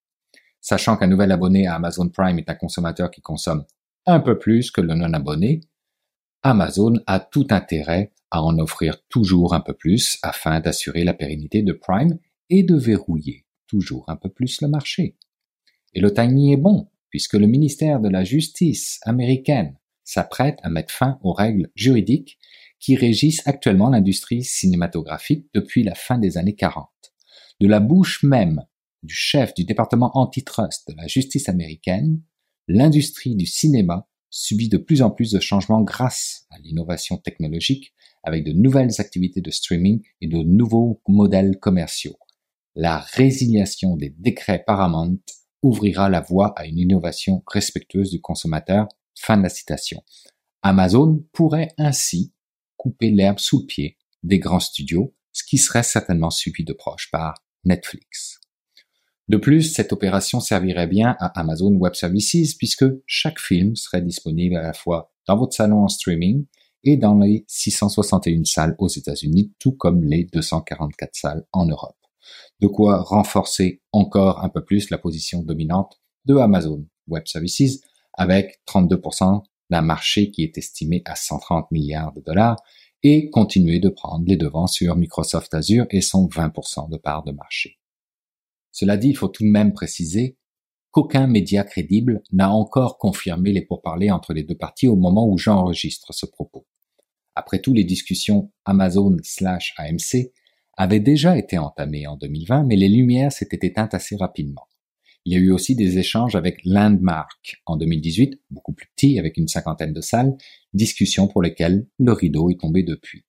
[0.61, 3.65] Sachant qu'un nouvel abonné à Amazon Prime est un consommateur qui consomme
[4.05, 5.61] un peu plus que le non-abonné,
[6.43, 11.63] Amazon a tout intérêt à en offrir toujours un peu plus afin d'assurer la pérennité
[11.63, 12.19] de Prime
[12.49, 15.17] et de verrouiller toujours un peu plus le marché.
[15.93, 20.91] Et le timing est bon, puisque le ministère de la Justice américaine s'apprête à mettre
[20.91, 22.39] fin aux règles juridiques
[22.79, 26.89] qui régissent actuellement l'industrie cinématographique depuis la fin des années 40.
[27.59, 28.63] De la bouche même
[29.03, 32.19] du chef du département antitrust de la justice américaine,
[32.67, 37.93] l'industrie du cinéma subit de plus en plus de changements grâce à l'innovation technologique
[38.23, 42.17] avec de nouvelles activités de streaming et de nouveaux modèles commerciaux.
[42.73, 45.19] La résiliation des décrets Paramount
[45.63, 48.87] ouvrira la voie à une innovation respectueuse du consommateur.
[49.15, 50.03] Fin de la citation.
[50.61, 52.33] Amazon pourrait ainsi
[52.77, 57.09] couper l'herbe sous le pied des grands studios, ce qui serait certainement suivi de proche
[57.11, 57.35] par
[57.65, 58.39] Netflix.
[59.29, 64.57] De plus, cette opération servirait bien à Amazon Web Services puisque chaque film serait disponible
[64.57, 66.45] à la fois dans votre salon en streaming
[66.83, 71.95] et dans les 661 salles aux États-Unis, tout comme les 244 salles en Europe.
[72.63, 77.81] De quoi renforcer encore un peu plus la position dominante de Amazon Web Services
[78.13, 82.55] avec 32% d'un marché qui est estimé à 130 milliards de dollars
[83.03, 87.33] et continuer de prendre les devants sur Microsoft Azure et son 20% de part de
[87.33, 87.81] marché.
[88.71, 90.37] Cela dit, il faut tout de même préciser
[90.91, 95.37] qu'aucun média crédible n'a encore confirmé les pourparlers entre les deux parties au moment où
[95.37, 96.65] j'enregistre ce propos.
[97.35, 100.31] Après tout, les discussions Amazon slash AMC
[100.77, 104.67] avaient déjà été entamées en 2020, mais les lumières s'étaient éteintes assez rapidement.
[105.25, 109.37] Il y a eu aussi des échanges avec Landmark en 2018, beaucoup plus petit, avec
[109.37, 110.35] une cinquantaine de salles,
[110.73, 113.23] discussions pour lesquelles le rideau est tombé depuis.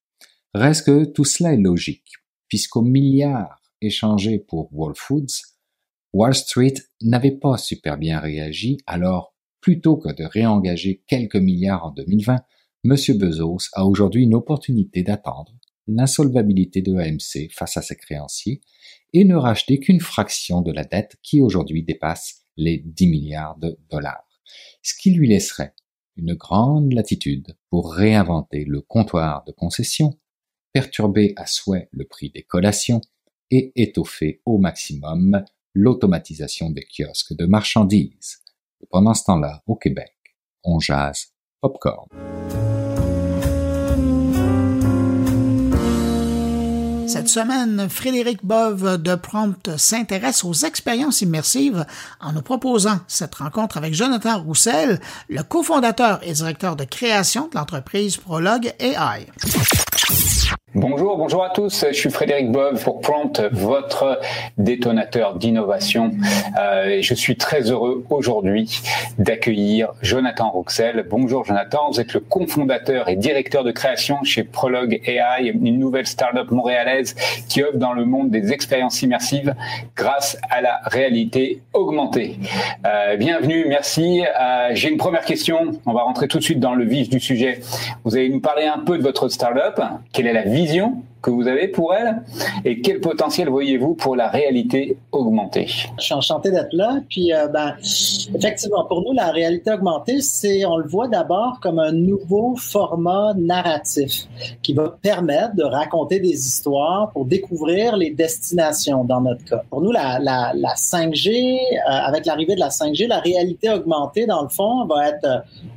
[0.55, 2.15] Reste que tout cela est logique,
[2.49, 5.55] puisqu'au milliard échangé pour Wall Foods,
[6.13, 11.91] Wall Street n'avait pas super bien réagi, alors plutôt que de réengager quelques milliards en
[11.91, 12.41] 2020,
[12.85, 12.97] M.
[13.19, 15.53] Bezos a aujourd'hui une opportunité d'attendre
[15.87, 18.61] l'insolvabilité de AMC face à ses créanciers
[19.13, 23.79] et ne racheter qu'une fraction de la dette qui aujourd'hui dépasse les 10 milliards de
[23.91, 24.29] dollars,
[24.83, 25.75] ce qui lui laisserait
[26.17, 30.19] une grande latitude pour réinventer le comptoir de concession,
[30.73, 33.01] perturber à souhait le prix des collations
[33.51, 38.39] et étoffer au maximum l'automatisation des kiosques de marchandises.
[38.91, 40.15] Pendant ce temps-là, au Québec,
[40.63, 42.09] on jase popcorn.
[47.25, 51.87] Cette semaine, Frédéric Bove de Prompt s'intéresse aux expériences immersives
[52.21, 55.01] en nous proposant cette rencontre avec Jonathan Roussel,
[55.31, 59.27] le cofondateur et directeur de création de l'entreprise Prologue AI.
[60.77, 61.85] Bonjour, bonjour à tous.
[61.87, 64.19] Je suis Frédéric Bove pour Prompt, votre
[64.59, 66.11] détonateur d'innovation.
[66.59, 68.81] Euh, je suis très heureux aujourd'hui
[69.17, 71.07] d'accueillir Jonathan Rouxel.
[71.09, 76.09] Bonjour Jonathan, vous êtes le cofondateur et directeur de création chez Prologue AI, une nouvelle
[76.09, 77.15] startup montréalaise
[77.49, 79.55] qui œuvre dans le monde des expériences immersives
[79.95, 82.41] grâce à la réalité augmentée.
[82.85, 84.25] Euh, bienvenue, merci.
[84.25, 85.71] Euh, J'ai une première question.
[85.87, 87.61] On va rentrer tout de suite dans le vif du sujet.
[88.03, 89.81] Vous allez nous parler un peu de votre startup.
[90.13, 92.23] Quelle est la vie vision que vous avez pour elle
[92.67, 95.67] et quel potentiel voyez-vous pour la réalité augmentée?
[95.99, 97.01] Je suis enchanté d'être là.
[97.09, 97.75] Puis, euh, ben,
[98.35, 103.33] effectivement, pour nous, la réalité augmentée, c'est, on le voit d'abord comme un nouveau format
[103.35, 104.27] narratif
[104.63, 109.63] qui va permettre de raconter des histoires pour découvrir les destinations dans notre cas.
[109.71, 114.27] Pour nous, la, la, la 5G, euh, avec l'arrivée de la 5G, la réalité augmentée,
[114.27, 115.25] dans le fond, va être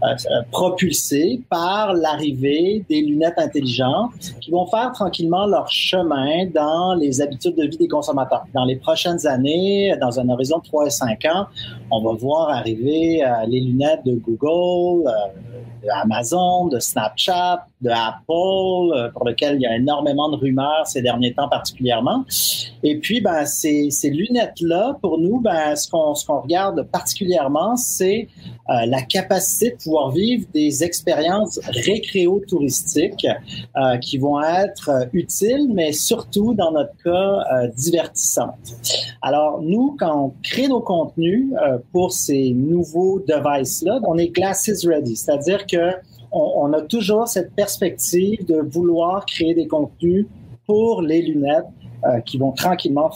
[0.04, 7.22] euh, propulsée par l'arrivée des lunettes intelligentes qui vont faire tranquillement leur chemin dans les
[7.22, 8.46] habitudes de vie des consommateurs.
[8.54, 11.46] Dans les prochaines années, dans un horizon de 3 et 5 ans,
[11.92, 15.12] on va voir arriver euh, les lunettes de Google, euh,
[15.84, 20.86] de Amazon, de Snapchat, de Apple, euh, pour lequel il y a énormément de rumeurs
[20.86, 22.26] ces derniers temps particulièrement.
[22.84, 28.28] Et puis, ben, ces, ces lunettes-là, pour nous, ben, ce qu'on regarde particulièrement, c'est
[28.70, 33.28] euh, la capacité de pouvoir vivre des expériences récréo-touristiques
[33.78, 38.56] euh, qui vont être utiles, mais surtout, dans notre cas, divertissantes.
[39.22, 41.52] Alors, nous, quand on crée nos contenus
[41.92, 45.92] pour ces nouveaux devices-là, on est glasses ready, c'est-à-dire que
[46.32, 50.26] on, a toujours cette perspective de vouloir créer des contenus
[50.66, 51.66] pour les lunettes
[52.26, 53.10] qui vont tranquillement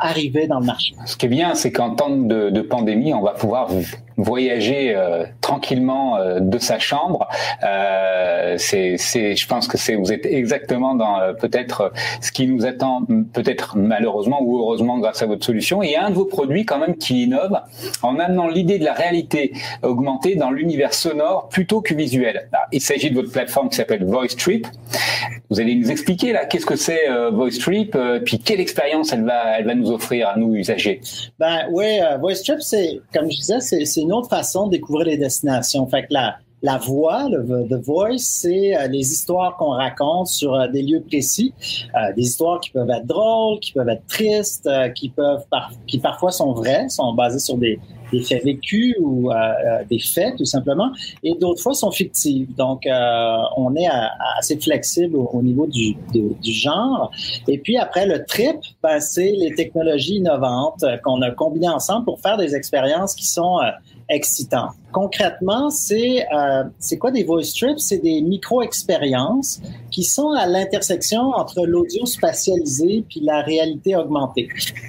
[0.00, 0.94] arriver dans le marché.
[1.06, 3.68] Ce qui est bien, c'est qu'en temps de, de, pandémie, on va pouvoir
[4.16, 7.28] voyager euh, tranquillement euh, de sa chambre.
[7.62, 12.66] Euh, c'est, je pense que c'est, vous êtes exactement dans euh, peut-être ce qui nous
[12.66, 13.02] attend,
[13.32, 15.82] peut-être malheureusement ou heureusement grâce à votre solution.
[15.82, 17.60] Et un de vos produits quand même qui innove
[18.02, 19.52] en amenant l'idée de la réalité
[19.82, 22.48] augmentée dans l'univers sonore plutôt que visuel.
[22.72, 24.66] il s'agit de votre plateforme qui s'appelle VoiceTrip.
[25.50, 29.66] Vous allez nous expliquer là qu'est-ce que c'est VoiceTrip, puis quelle expérience elle va, elle
[29.66, 31.00] va nous offrir à nous usagers?
[31.38, 35.86] Ben oui, VoiceTrip, c'est comme je disais, c'est une autre façon de découvrir les destinations.
[35.88, 40.54] Fait que la, la voix, le the voice, c'est euh, les histoires qu'on raconte sur
[40.54, 41.52] euh, des lieux précis,
[41.94, 45.44] euh, des histoires qui peuvent être drôles, qui peuvent être tristes, qui peuvent
[45.86, 47.78] qui parfois sont vraies, sont basées sur des,
[48.10, 49.30] des faits vécus ou
[49.90, 50.90] des faits tout simplement,
[51.22, 52.54] et d'autres fois sont fictives.
[52.56, 52.82] Donc
[53.56, 53.88] on est
[54.38, 57.10] assez flexible au, niveau du, du, genre.
[57.48, 62.20] Et puis après le trip, ben, c'est les technologies innovantes qu'on a combinées ensemble pour
[62.20, 63.58] faire des expériences qui sont
[64.08, 64.68] excitant.
[64.92, 67.78] Concrètement, c'est euh, c'est quoi des voice trips?
[67.78, 74.48] C'est des micro-expériences qui sont à l'intersection entre l'audio spatialisé puis la réalité augmentée.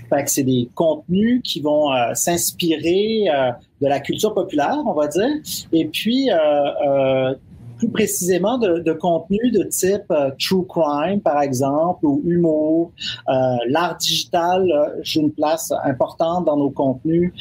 [0.10, 3.52] Fait que c'est des contenus qui vont euh, s'inspirer euh,
[3.82, 5.30] de la culture populaire, on va dire,
[5.72, 7.34] et puis euh,
[7.78, 12.92] plus précisément de, de contenu de type euh, true crime, par exemple, ou humour.
[13.30, 13.34] Euh,
[13.68, 17.32] L'art digital euh, joue une place importante dans nos contenus,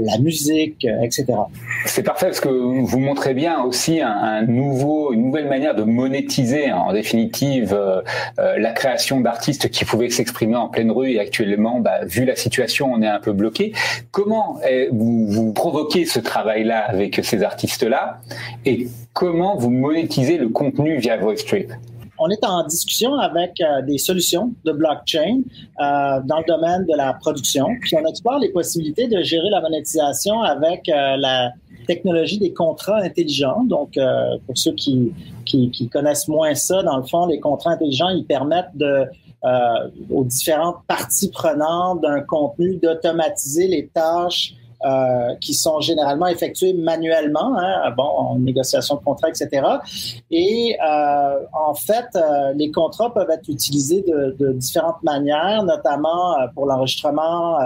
[0.00, 1.26] la musique, etc.
[1.84, 6.72] C'est parfait parce que vous montrez bien aussi un, nouveau, une nouvelle manière de monétiser,
[6.72, 7.78] en définitive,
[8.38, 12.92] la création d'artistes qui pouvaient s'exprimer en pleine rue et actuellement, bah, vu la situation,
[12.92, 13.72] on est un peu bloqué.
[14.10, 14.58] Comment
[14.92, 18.20] vous, vous provoquez ce travail-là avec ces artistes-là
[18.64, 21.72] et comment vous monétisez le contenu via VoiceTrip?
[22.18, 25.42] On est en discussion avec euh, des solutions de blockchain
[25.80, 27.66] euh, dans le domaine de la production.
[27.82, 31.52] Puis on explore les possibilités de gérer la monétisation avec euh, la
[31.86, 33.62] technologie des contrats intelligents.
[33.64, 33.96] Donc,
[34.46, 35.12] pour ceux qui,
[35.92, 38.72] connaissent moins ça, dans le fond, les contrats intelligents, ils permettent
[40.10, 47.56] aux différentes parties prenantes d'un contenu d'automatiser les tâches euh, qui sont généralement effectués manuellement,
[47.58, 49.66] hein, bon, en négociation de contrat, etc.
[50.30, 56.34] Et euh, en fait, euh, les contrats peuvent être utilisés de, de différentes manières, notamment
[56.34, 57.64] euh, pour l'enregistrement euh,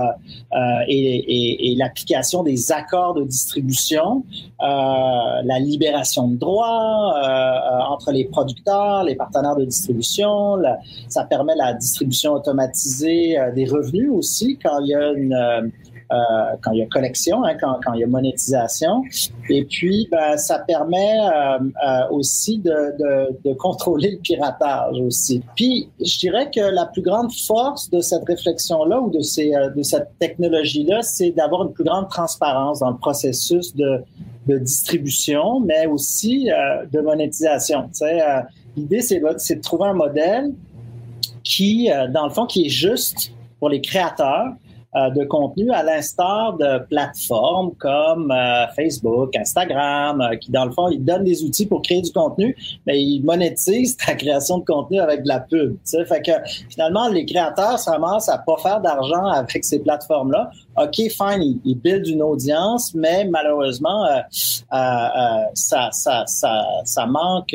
[0.89, 4.25] et, et, et l'application des accords de distribution,
[4.61, 7.15] la libération de droits
[7.89, 10.57] entre les producteurs, les partenaires de distribution.
[10.57, 15.63] La, ça permet la distribution automatisée des revenus aussi quand il y a une euh,
[16.63, 19.03] quand il y a collection, hein, quand, quand, il y a monétisation.
[19.49, 25.43] Et puis, ben, ça permet euh, euh, aussi de, de, contrôler le piratage aussi.
[25.55, 29.83] Puis, je dirais que la plus grande force de cette réflexion-là ou de, ces, de
[29.83, 34.03] cette technologie-là, c'est d'avoir une plus grande transparence dans le processus de,
[34.47, 36.49] de distribution, mais aussi
[36.93, 37.89] de monétisation.
[38.77, 40.53] L'idée, c'est de trouver un modèle
[41.43, 46.57] qui, dans le fond, qui est juste pour les créateurs, euh, de contenu à l'instar
[46.57, 51.67] de plateformes comme euh, Facebook, Instagram, euh, qui dans le fond, ils donnent des outils
[51.67, 55.75] pour créer du contenu, mais ils monétisent ta création de contenu avec de la pub.
[55.75, 56.05] Tu sais?
[56.05, 56.33] Fait que
[56.69, 60.51] finalement, les créateurs se ramassent à pas faire d'argent avec ces plateformes-là.
[60.77, 64.07] OK, fine, ils, ils buildent une audience, mais malheureusement,
[64.71, 67.55] ça, ça, ça, ça manque,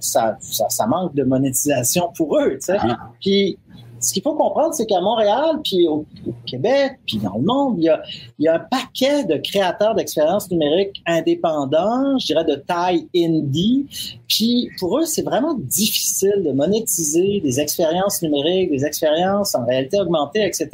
[0.00, 2.52] ça, ça, ça, manque de monétisation pour eux.
[2.54, 2.78] Tu sais?
[3.20, 3.58] Puis
[4.02, 6.04] ce qu'il faut comprendre, c'est qu'à Montréal, puis au,
[6.46, 7.84] Québec, puis dans le monde, il
[8.38, 13.86] y a, un paquet de créateurs d'expériences numériques indépendants, je dirais de taille indie.
[14.28, 20.00] Puis pour eux, c'est vraiment difficile de monétiser des expériences numériques, des expériences en réalité
[20.00, 20.68] augmentée, etc.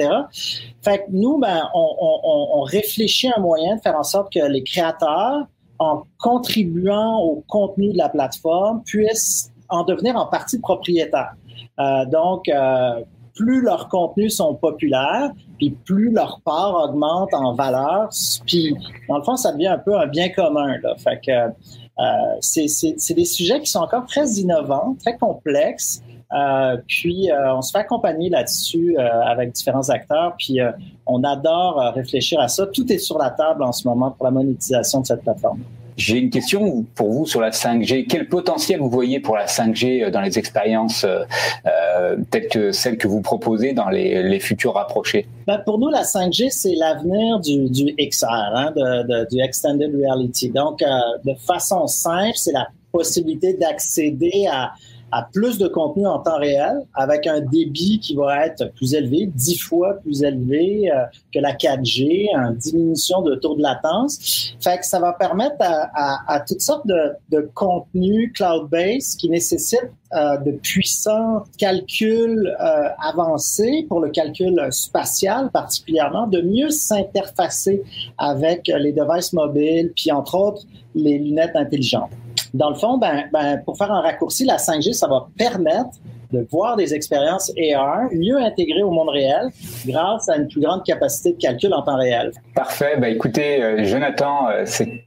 [0.83, 4.63] Fait que nous, ben, on, réfléchit à un moyen de faire en sorte que les
[4.63, 5.47] créateurs,
[5.79, 11.35] en contribuant au contenu de la plateforme, puissent en devenir en partie propriétaires.
[11.79, 13.03] Euh, donc, euh,
[13.39, 18.09] plus leurs contenus sont populaires, puis plus leur part augmente en valeur,
[18.47, 18.75] puis
[19.09, 20.77] dans le fond, ça devient un peu un bien commun.
[20.83, 20.97] Là.
[20.97, 26.03] Fait que euh, c'est des sujets qui sont encore très innovants, très complexes.
[26.35, 30.59] Euh, puis euh, on se fait accompagner là-dessus euh, avec différents acteurs, puis
[31.07, 32.67] on adore réfléchir à ça.
[32.67, 35.63] Tout est sur la table en ce moment pour la monétisation de cette plateforme.
[35.99, 38.07] J'ai une question pour vous sur la 5G.
[38.09, 41.25] Quel potentiel vous voyez pour la 5G euh, dans les expériences euh,
[41.67, 45.27] euh, telles que celles que vous proposez dans les, futurs rapprochés?
[45.49, 50.51] Ben pour nous, la 5G, c'est l'avenir du, XR, hein, de, du Extended Reality.
[50.51, 50.87] Donc, euh,
[51.25, 54.75] de façon simple, c'est la possibilité d'accéder à
[55.13, 59.27] à plus de contenu en temps réel avec un débit qui va être plus élevé,
[59.27, 64.55] dix fois plus élevé euh, que la 4G, une diminution de taux de latence.
[64.61, 70.39] Fait que ça va permettre à, toutes sortes de, de contenus cloud-based qui nécessitent euh,
[70.39, 77.83] de puissants calculs euh, avancés pour le calcul spatial particulièrement, de mieux s'interfacer
[78.17, 80.63] avec les devices mobiles, puis entre autres
[80.95, 82.11] les lunettes intelligentes.
[82.59, 85.91] Dans le fond, ben, ben, pour faire un raccourci, la 5G, ça va permettre
[86.33, 89.49] de voir des expériences AR mieux intégrées au monde réel
[89.87, 92.33] grâce à une plus grande capacité de calcul en temps réel.
[92.57, 92.97] Parfait.
[92.99, 94.65] Bah, écoutez, euh, Jonathan, euh,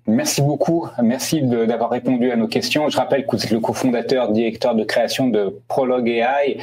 [0.08, 0.88] merci beaucoup.
[1.04, 2.88] Merci d'avoir répondu à nos questions.
[2.88, 6.58] Je rappelle que vous êtes le cofondateur, directeur de création de Prologue AI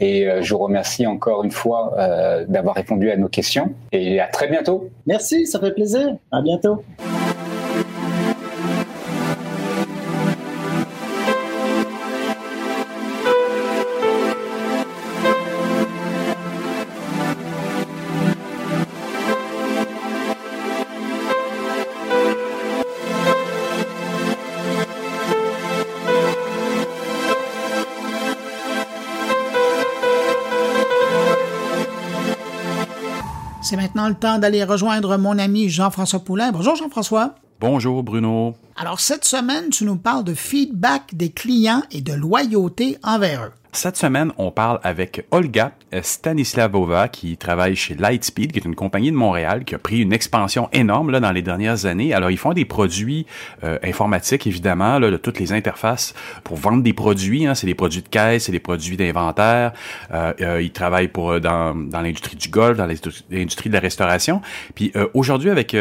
[0.00, 1.94] et euh, je vous remercie encore une fois
[2.48, 4.90] d'avoir répondu à nos questions et à très bientôt.
[5.06, 6.16] Merci, ça fait plaisir.
[6.32, 6.82] À bientôt.
[33.72, 36.52] C'est maintenant le temps d'aller rejoindre mon ami Jean-François Poulain.
[36.52, 37.36] Bonjour Jean-François.
[37.58, 38.54] Bonjour Bruno.
[38.76, 43.52] Alors cette semaine, tu nous parles de feedback des clients et de loyauté envers eux.
[43.74, 49.10] Cette semaine, on parle avec Olga Stanislavova qui travaille chez Lightspeed, qui est une compagnie
[49.10, 52.12] de Montréal qui a pris une expansion énorme là, dans les dernières années.
[52.12, 53.24] Alors, ils font des produits
[53.64, 56.12] euh, informatiques, évidemment, là, de toutes les interfaces
[56.44, 57.46] pour vendre des produits.
[57.46, 57.54] Hein.
[57.54, 59.72] C'est des produits de caisse, c'est des produits d'inventaire.
[60.12, 62.86] Euh, euh, ils travaillent pour dans, dans l'industrie du golf, dans
[63.30, 64.42] l'industrie de la restauration.
[64.74, 65.74] Puis aujourd'hui, avec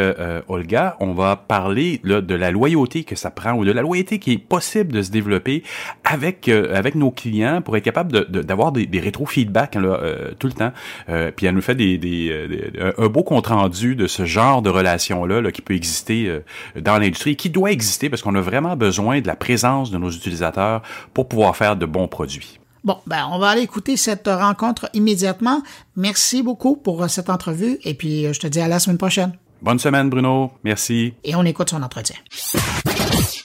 [0.47, 4.17] Olga, on va parler là, de la loyauté que ça prend ou de la loyauté
[4.17, 5.63] qui est possible de se développer
[6.05, 10.71] avec avec nos clients pour capable d'avoir de, des, des rétro-feedbacks euh, tout le temps.
[11.09, 14.69] Euh, puis elle nous fait des, des, euh, un beau compte-rendu de ce genre de
[14.69, 16.41] relation-là là, qui peut exister
[16.79, 20.09] dans l'industrie, qui doit exister parce qu'on a vraiment besoin de la présence de nos
[20.09, 20.81] utilisateurs
[21.13, 22.59] pour pouvoir faire de bons produits.
[22.83, 25.61] Bon, ben, on va aller écouter cette rencontre immédiatement.
[25.95, 29.33] Merci beaucoup pour cette entrevue et puis je te dis à la semaine prochaine.
[29.61, 30.51] Bonne semaine, Bruno.
[30.63, 31.13] Merci.
[31.23, 32.15] Et on écoute son entretien.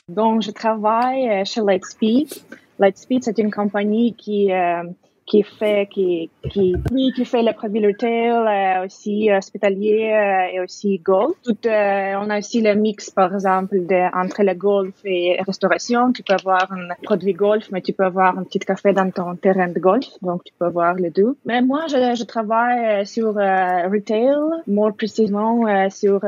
[0.08, 2.32] Donc, je travaille chez Lightspeed.
[2.78, 4.82] Lightspeed, c'est une compagnie qui euh,
[5.26, 6.76] qui fait qui qui
[7.14, 11.34] qui fait le produit retail euh, aussi hospitalier euh, et aussi golf.
[11.44, 16.12] Tout, euh, on a aussi le mix par exemple de, entre le golf et restauration.
[16.12, 19.34] Tu peux avoir un produit golf, mais tu peux avoir un petit café dans ton
[19.34, 21.36] terrain de golf, donc tu peux avoir les deux.
[21.44, 24.36] Mais moi, je, je travaille sur retail,
[24.68, 26.20] more précisément sur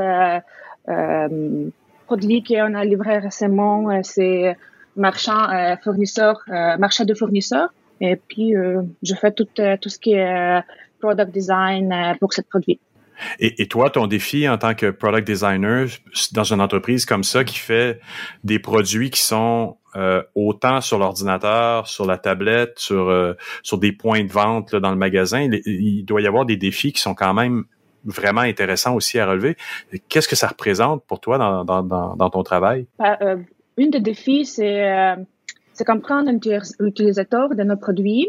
[2.06, 4.02] produits qu'on a livrés récemment.
[4.02, 4.56] c'est
[4.98, 7.72] marchand, euh, fournisseur, euh, marché de fournisseurs.
[8.00, 9.46] Et puis, euh, je fais tout,
[9.80, 10.62] tout ce qui est
[11.00, 12.78] product design pour ce produit.
[13.40, 15.88] Et, et, toi, ton défi en tant que product designer
[16.32, 18.00] dans une entreprise comme ça qui fait
[18.44, 23.34] des produits qui sont euh, autant sur l'ordinateur, sur la tablette, sur
[23.64, 26.56] sur des points de vente là, dans le magasin, il, il, doit y avoir des
[26.56, 27.64] défis qui sont quand même
[28.04, 29.56] vraiment intéressants aussi à relever.
[30.08, 32.86] Qu'est-ce que ça représente pour toi dans, dans, dans, dans ton travail?
[33.78, 35.16] Une des défis, c'est euh,
[35.86, 36.30] comprendre
[36.80, 38.28] l'utilisateur de nos produits,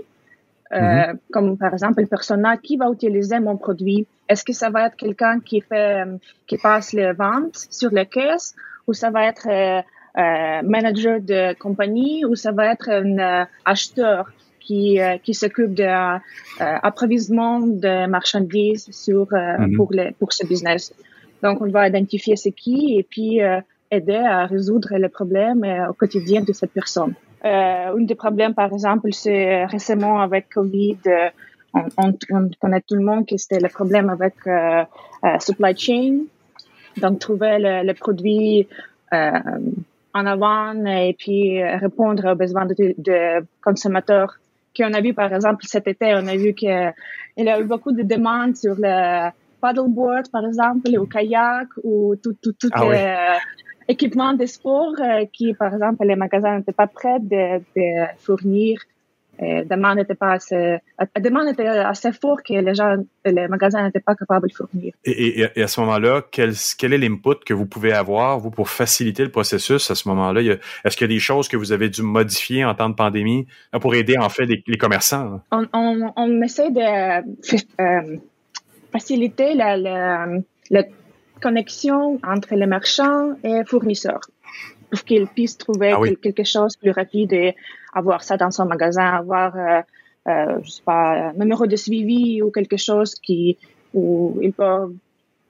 [0.72, 1.18] euh, mm-hmm.
[1.32, 4.06] comme par exemple le personnel qui va utiliser mon produit?
[4.30, 6.04] Est-ce que ça va être quelqu'un qui fait,
[6.48, 8.56] qui passe les ventes sur les caisses,
[8.88, 9.82] ou ça va être euh,
[10.22, 16.20] euh manager de compagnie, ou ça va être un euh, acheteur qui, qui s'occupe de
[16.60, 19.76] approvisionnement de marchandises sur mm-hmm.
[19.76, 20.94] pour les, pour ce business?
[21.42, 23.40] Donc on va identifier ce qui et puis
[23.92, 27.14] aider à résoudre les problèmes euh, au quotidien de cette personne.
[27.46, 31.30] Euh, un des problèmes, par exemple, c'est récemment avec Covid, euh,
[31.74, 34.84] on, on, on, connaît tout le monde que c'était le problème avec euh,
[35.24, 36.20] euh, supply chain.
[36.98, 38.68] Donc, trouver le, le produit
[39.14, 39.32] euh,
[40.14, 44.40] en avant et puis répondre aux besoins de, de consommateurs.
[44.76, 46.94] Qu'on a vu, par exemple, cet été, on a vu qu'il
[47.38, 49.30] y a eu beaucoup de demandes sur le
[49.62, 53.38] paddleboard, par exemple, ou kayak, ou tout, tout, tout ah
[53.90, 58.80] équipement de sport euh, qui, par exemple, les magasins n'étaient pas prêts de, de fournir.
[59.42, 63.86] Euh, demande n'était pas assez, la demande était assez forte que les gens, les magasins
[63.86, 64.94] n'étaient pas capables de fournir.
[65.06, 68.52] Et, et, et à ce moment-là, quel, quel est l'input que vous pouvez avoir, vous,
[68.52, 70.42] pour faciliter le processus à ce moment-là?
[70.84, 73.48] Est-ce qu'il y a des choses que vous avez dû modifier en temps de pandémie
[73.74, 75.40] euh, pour aider, en fait, les, les commerçants?
[75.54, 78.18] On, on, on, essaie de euh,
[78.92, 80.28] faciliter la, la,
[80.70, 80.84] la
[81.40, 84.22] connexion entre les marchands et fournisseurs
[84.90, 87.56] pour qu'ils puissent trouver ah quelque chose de plus rapide et
[87.94, 89.82] avoir ça dans son magasin, avoir, euh,
[90.28, 93.58] euh, je sais pas, un numéro de suivi ou quelque chose qui,
[93.94, 94.94] où il peut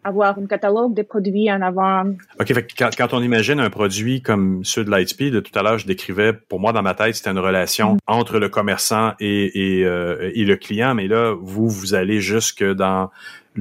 [0.04, 2.06] avoir un catalogue des produits en avant.
[2.40, 5.78] OK, fait quand, quand, on imagine un produit comme ceux de Lightspeed, tout à l'heure,
[5.78, 8.00] je décrivais, pour moi, dans ma tête, c'était une relation mm.
[8.08, 12.64] entre le commerçant et, et, euh, et, le client, mais là, vous, vous allez jusque
[12.64, 13.10] dans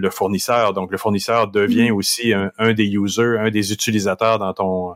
[0.00, 0.72] le fournisseur.
[0.72, 1.94] Donc, le fournisseur devient mm.
[1.94, 4.94] aussi un, un, des users, un des utilisateurs dans ton,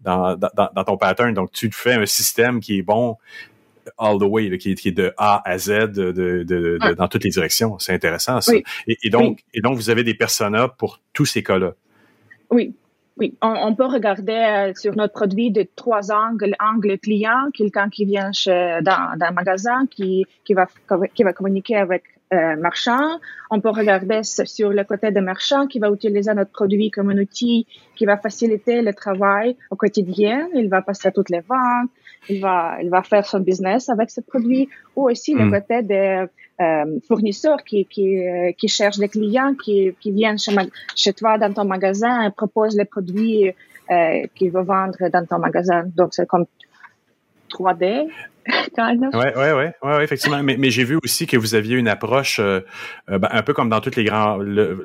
[0.00, 1.34] dans, dans, dans ton pattern.
[1.34, 3.16] Donc, tu fais un système qui est bon
[3.98, 7.30] all the way, qui, est, de A à Z de, de, de, dans toutes les
[7.30, 7.78] directions.
[7.78, 8.52] C'est intéressant, ça.
[8.86, 11.72] Et, donc, et donc, vous avez des personas pour tous ces cas-là.
[12.50, 12.74] Oui.
[13.18, 16.56] Oui, on, peut regarder euh, sur notre produit de trois angles.
[16.58, 20.66] Angle client, quelqu'un qui vient chez, dans, dans un magasin, qui, qui, va,
[21.14, 23.20] qui va communiquer avec euh, marchand.
[23.50, 27.18] On peut regarder sur le côté des marchands qui va utiliser notre produit comme un
[27.18, 27.66] outil
[27.96, 30.48] qui va faciliter le travail au quotidien.
[30.54, 31.90] Il va passer toutes les ventes,
[32.28, 34.68] il va, il va faire son business avec ce produit.
[34.96, 35.50] Ou aussi le mm.
[35.52, 36.24] côté des
[36.60, 40.52] euh, fournisseurs qui, qui, euh, qui cherchent des clients qui, qui viennent chez,
[40.96, 43.52] chez toi dans ton magasin et proposent les produits
[44.34, 45.84] qu'ils veulent vendre dans ton magasin.
[45.94, 46.46] Donc c'est comme
[47.52, 48.08] 3D.
[49.14, 50.42] Oui, oui, oui, ouais, effectivement.
[50.42, 52.60] Mais, mais j'ai vu aussi que vous aviez une approche, euh,
[53.10, 54.38] euh, ben, un peu comme dans tous les grands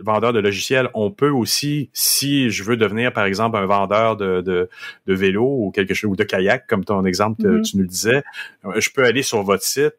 [0.04, 0.90] vendeurs de logiciels.
[0.94, 4.70] On peut aussi, si je veux devenir, par exemple, un vendeur de, de,
[5.08, 7.62] de vélo ou quelque chose, ou de kayak, comme ton exemple, mm-hmm.
[7.64, 8.24] tu nous le disais,
[8.66, 9.96] euh, je peux aller sur votre site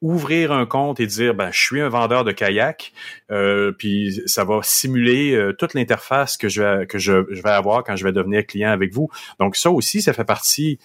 [0.00, 2.92] ouvrir un compte et dire ben je suis un vendeur de kayak
[3.32, 7.96] euh, puis ça va simuler toute l'interface que je que je, je, vais avoir quand
[7.96, 9.08] je vais devenir client avec vous
[9.40, 10.78] donc ça aussi ça fait partie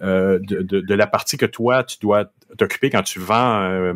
[0.00, 3.94] euh, de, de, la partie que toi, tu dois t'occuper quand tu vends, euh,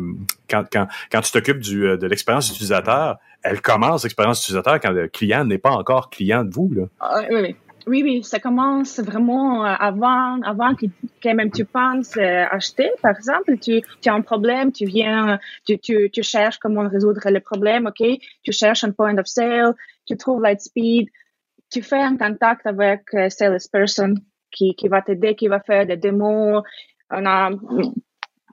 [0.49, 4.91] quand, quand, quand tu t'occupes du, euh, de l'expérience utilisateur, elle commence l'expérience utilisateur quand
[4.91, 6.71] le client n'est pas encore client de vous.
[6.73, 6.83] Là.
[6.99, 7.55] Ah, oui, oui.
[7.85, 10.85] Oui, ça commence vraiment avant, avant que,
[11.25, 12.89] même tu penses acheter.
[13.01, 17.41] Par exemple, tu, as un problème, tu viens, tu, tu, tu cherches comment résoudre le
[17.41, 18.07] problème, OK?
[18.41, 19.73] Tu cherches un point of sale,
[20.05, 21.09] tu trouves Lightspeed,
[21.69, 24.15] tu fais un contact avec salesperson
[24.53, 26.63] qui, qui va t'aider, qui va faire des démos.
[27.09, 27.49] On a,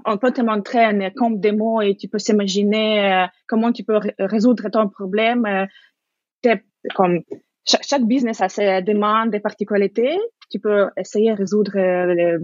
[0.05, 4.01] on peut te montrer un compte démo et tu peux s'imaginer euh, comment tu peux
[4.19, 5.47] résoudre ton problème.
[5.47, 6.57] Euh,
[6.95, 7.21] comme
[7.67, 10.19] chaque, business a ses demandes et particularités.
[10.51, 12.39] Tu peux essayer de résoudre euh,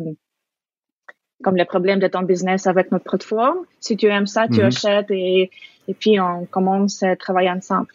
[1.42, 3.64] comme les problèmes de ton business avec notre plateforme.
[3.80, 4.66] Si tu aimes ça, tu mm-hmm.
[4.66, 5.50] achètes et,
[5.88, 7.88] et puis on commence à travailler ensemble.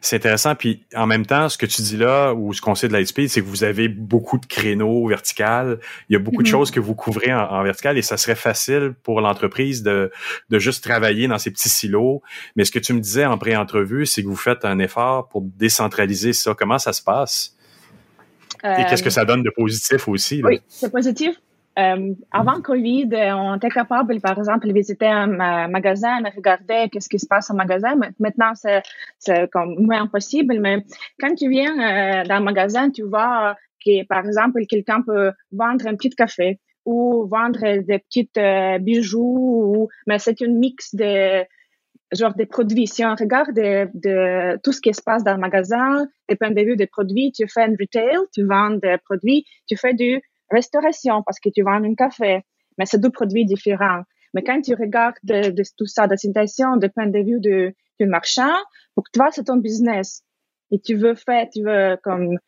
[0.00, 0.54] C'est intéressant.
[0.54, 3.28] Puis en même temps, ce que tu dis là, ou ce qu'on sait de Lightspeed,
[3.28, 5.78] c'est que vous avez beaucoup de créneaux verticales.
[6.08, 6.50] Il y a beaucoup de mm-hmm.
[6.50, 10.10] choses que vous couvrez en, vertical et ça serait facile pour l'entreprise de,
[10.50, 12.22] de juste travailler dans ces petits silos.
[12.56, 15.42] Mais ce que tu me disais en pré-entrevue, c'est que vous faites un effort pour
[15.42, 16.54] décentraliser ça.
[16.54, 17.56] Comment ça se passe?
[18.64, 20.40] Et qu'est-ce que euh, ça donne de positif aussi?
[20.44, 21.34] Oui, c'est positif
[21.78, 27.08] euh, avant Covid, on était capable, par exemple, de visiter un magasin, de regarder qu'est-ce
[27.08, 27.94] qui se passe au magasin.
[28.18, 30.58] Maintenant, c'est, comme moins impossible.
[30.60, 30.84] Mais
[31.18, 35.86] quand tu viens euh, dans un magasin, tu vois que, par exemple, quelqu'un peut vendre
[35.86, 39.74] un petit café ou vendre des petits euh, bijoux.
[39.76, 41.44] Ou, mais c'est une mix de
[42.12, 42.86] genre des produits.
[42.86, 46.06] Si on regarde de, tout ce qui se passe dans le magasin,
[46.38, 49.94] points de vue des produits, tu fais un retail, tu vends des produits, tu fais
[49.94, 50.20] du
[50.52, 52.42] restauration parce que tu vends un café,
[52.78, 54.02] mais c'est deux produits différents.
[54.34, 58.06] Mais quand tu regardes de, tout ça, de situation, de point de vue de, du
[58.06, 58.54] marchand,
[58.94, 60.22] pour toi, c'est ton business.
[60.70, 62.38] Et tu veux faire, tu veux comme,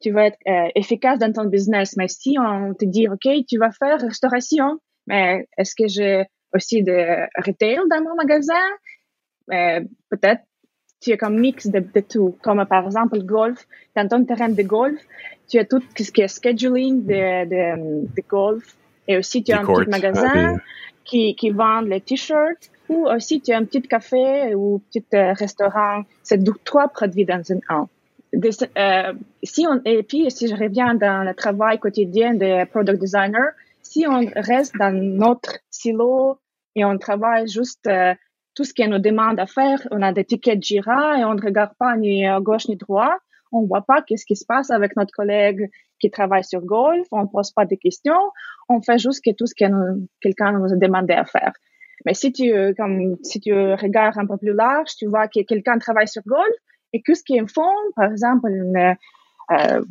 [0.00, 1.96] tu veux être euh, efficace dans ton business.
[1.96, 6.24] Mais si on te dit, OK, tu vas faire restauration, mais est-ce que j'ai
[6.54, 8.54] aussi de retail dans mon magasin?
[9.52, 9.80] Euh,
[10.10, 10.42] peut-être
[11.04, 12.36] tu as comme mix de, de, tout.
[12.42, 15.00] Comme par exemple le golf, dans ton terrain de golf,
[15.48, 18.76] tu as tout ce qui est scheduling de, de, de golf.
[19.06, 20.56] Et aussi, tu as un petit magasin
[21.04, 22.70] qui, qui vend les t-shirts.
[22.88, 26.04] Ou aussi, tu as un petit café ou un petit euh, restaurant.
[26.22, 27.88] C'est trois produits dans un an.
[28.34, 33.52] Euh, si on, et puis, si je reviens dans le travail quotidien de product designer,
[33.82, 36.38] si on reste dans notre silo
[36.74, 38.14] et on travaille juste euh,
[38.54, 41.42] tout ce qu'on nous demande à faire, on a des tickets Jira et on ne
[41.42, 43.20] regarde pas ni à gauche ni à droite.
[43.52, 47.06] On voit pas qu'est-ce qui se passe avec notre collègue qui travaille sur Golf.
[47.12, 48.30] On pose pas de questions.
[48.68, 49.64] On fait juste tout ce que
[50.20, 51.52] quelqu'un nous a demandé à faire.
[52.04, 55.78] Mais si tu, comme, si tu regardes un peu plus large, tu vois que quelqu'un
[55.78, 56.56] travaille sur Golf
[56.92, 57.62] et que ce qu'ils font,
[57.94, 58.96] par exemple, une,
[59.52, 59.84] euh,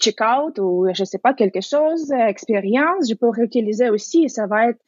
[0.00, 4.28] check-out ou je sais pas quelque chose, expérience, je peux réutiliser aussi.
[4.28, 4.80] Ça va être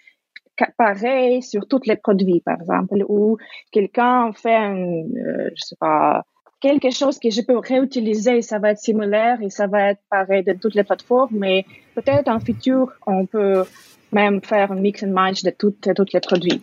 [0.77, 3.39] pareil sur tous les produits, par exemple, ou
[3.71, 6.23] quelqu'un fait un, euh, je sais pas,
[6.61, 10.45] quelque chose que je peux réutiliser, ça va être similaire et ça va être pareil
[10.45, 13.65] de toutes les plateformes, mais peut-être en futur, on peut
[14.13, 15.75] même faire un mix and match de tous
[16.13, 16.63] les produits.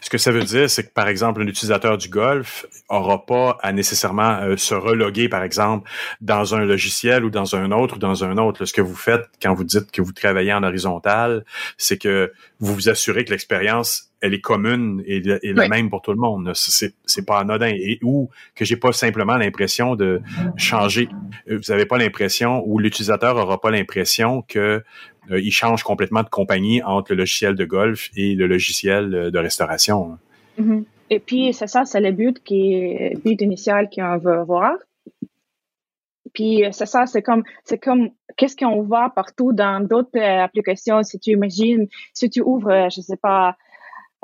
[0.00, 3.58] Ce que ça veut dire, c'est que, par exemple, un utilisateur du Golf aura pas
[3.62, 7.98] à nécessairement euh, se reloguer, par exemple, dans un logiciel ou dans un autre ou
[7.98, 8.64] dans un autre.
[8.64, 11.44] ce que vous faites quand vous dites que vous travaillez en horizontal,
[11.76, 16.12] c'est que vous vous assurez que l'expérience elle est commune et, la même pour tout
[16.12, 16.52] le monde.
[16.54, 17.66] C'est, c'est pas anodin.
[17.74, 20.20] Et ou que j'ai pas simplement l'impression de
[20.56, 21.08] changer.
[21.50, 24.84] Vous n'avez pas l'impression ou l'utilisateur aura pas l'impression que
[25.30, 29.30] euh, il change complètement de compagnie entre le logiciel de golf et le logiciel euh,
[29.30, 30.18] de restauration.
[30.58, 30.84] Mm-hmm.
[31.10, 34.74] Et puis c'est ça, c'est le but qui but initial qu'on veut avoir.
[36.32, 41.02] Puis c'est ça, c'est comme c'est comme qu'est-ce qu'on voit partout dans d'autres applications?
[41.02, 43.56] Si tu imagines, si tu ouvres, je sais pas,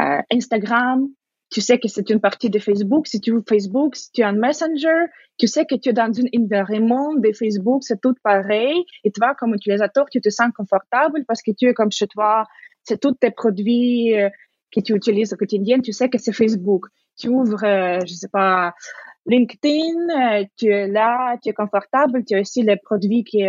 [0.00, 1.08] euh, Instagram,
[1.50, 3.06] tu sais que c'est une partie de Facebook.
[3.06, 5.06] Si tu veux Facebook, si tu as un Messenger,
[5.38, 8.84] tu sais que tu es dans un environnement de Facebook, c'est tout pareil.
[9.04, 12.44] Et toi, comme utilisateur, tu te sens confortable parce que tu es comme chez toi.
[12.84, 14.28] C'est tous tes produits euh,
[14.70, 15.80] que tu utilises au quotidien.
[15.80, 16.86] Tu sais que c'est Facebook.
[17.18, 18.74] Tu ouvres, euh, je sais pas,
[19.26, 22.24] LinkedIn, tu es là, tu es confortable.
[22.26, 23.44] Tu as aussi les produits qui,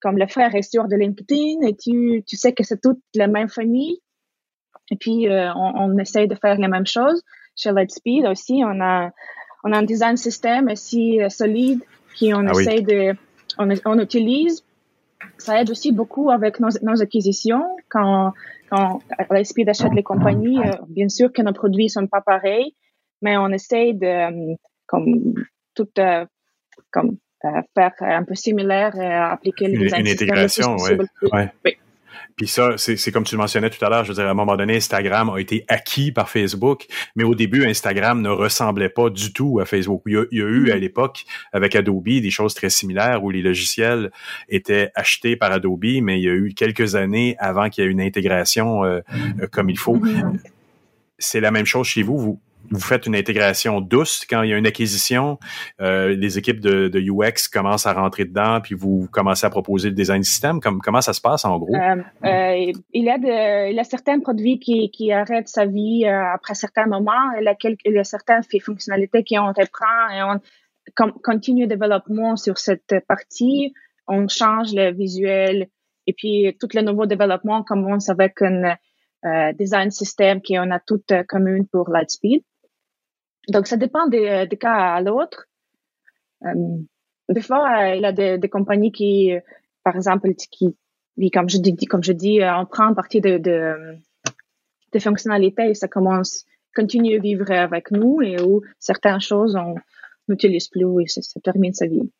[0.00, 3.26] comme le frère est sûr de LinkedIn et tu, tu sais que c'est toute la
[3.26, 3.98] même famille.
[4.90, 7.22] Et puis, euh, on, on, essaye de faire la même chose.
[7.56, 9.10] Chez Lightspeed aussi, on a,
[9.64, 11.80] on a un design système aussi euh, solide
[12.14, 13.14] qui on ah essaye de,
[13.58, 14.64] on, on, utilise.
[15.38, 17.76] Ça aide aussi beaucoup avec nos, nos acquisitions.
[17.88, 18.32] Quand,
[18.70, 22.74] quand Lightspeed achète les compagnies, euh, bien sûr que nos produits sont pas pareils,
[23.22, 24.56] mais on essaye de,
[24.86, 25.34] comme,
[25.74, 25.88] tout,
[26.90, 27.16] comme,
[27.74, 30.98] faire un peu similaire et appliquer les une, une intégration, ouais.
[31.64, 31.76] Oui.
[32.36, 34.34] Puis ça, c'est comme tu le mentionnais tout à l'heure, je veux dire, à un
[34.34, 39.10] moment donné, Instagram a été acquis par Facebook, mais au début, Instagram ne ressemblait pas
[39.10, 40.02] du tout à Facebook.
[40.06, 40.78] Il y a, il y a eu à mm-hmm.
[40.78, 44.10] l'époque, avec Adobe, des choses très similaires où les logiciels
[44.48, 47.90] étaient achetés par Adobe, mais il y a eu quelques années avant qu'il y ait
[47.90, 49.00] une intégration euh,
[49.40, 49.96] euh, comme il faut.
[49.96, 50.38] Mm-hmm.
[51.18, 52.18] C'est la même chose chez vous.
[52.18, 52.40] Vous,
[52.70, 55.38] vous faites une intégration douce quand il y a une acquisition.
[55.80, 59.88] Euh, les équipes de, de, UX commencent à rentrer dedans, puis vous commencez à proposer
[59.88, 60.60] le design système.
[60.60, 61.74] Comme, comment ça se passe en gros?
[61.74, 65.66] Euh, euh, il, y a de, il y a certains produits qui, qui arrêtent sa
[65.66, 67.32] vie euh, après certains moments.
[67.38, 70.40] Il y a, quelques, il y a certaines fonctionnalités qui on reprend et on
[71.22, 73.72] continue le développement sur cette partie.
[74.06, 75.68] On change le visuel
[76.06, 78.76] et puis tout le nouveau développement commence avec un
[79.24, 82.42] euh, design système qui on a tout commune pour Lightspeed.
[83.48, 85.46] Donc, ça dépend des, euh, cas à l'autre.
[86.44, 86.78] Euh,
[87.28, 89.32] des fois, euh, il y a des, des, compagnies qui,
[89.84, 90.76] par exemple, qui,
[91.32, 93.96] comme je dis, comme je dis, on prend partie de, de,
[94.92, 96.44] de fonctionnalités et ça commence,
[96.74, 99.76] continue à vivre avec nous et où certaines choses, on
[100.28, 102.10] n'utilise plus et ça termine sa vie.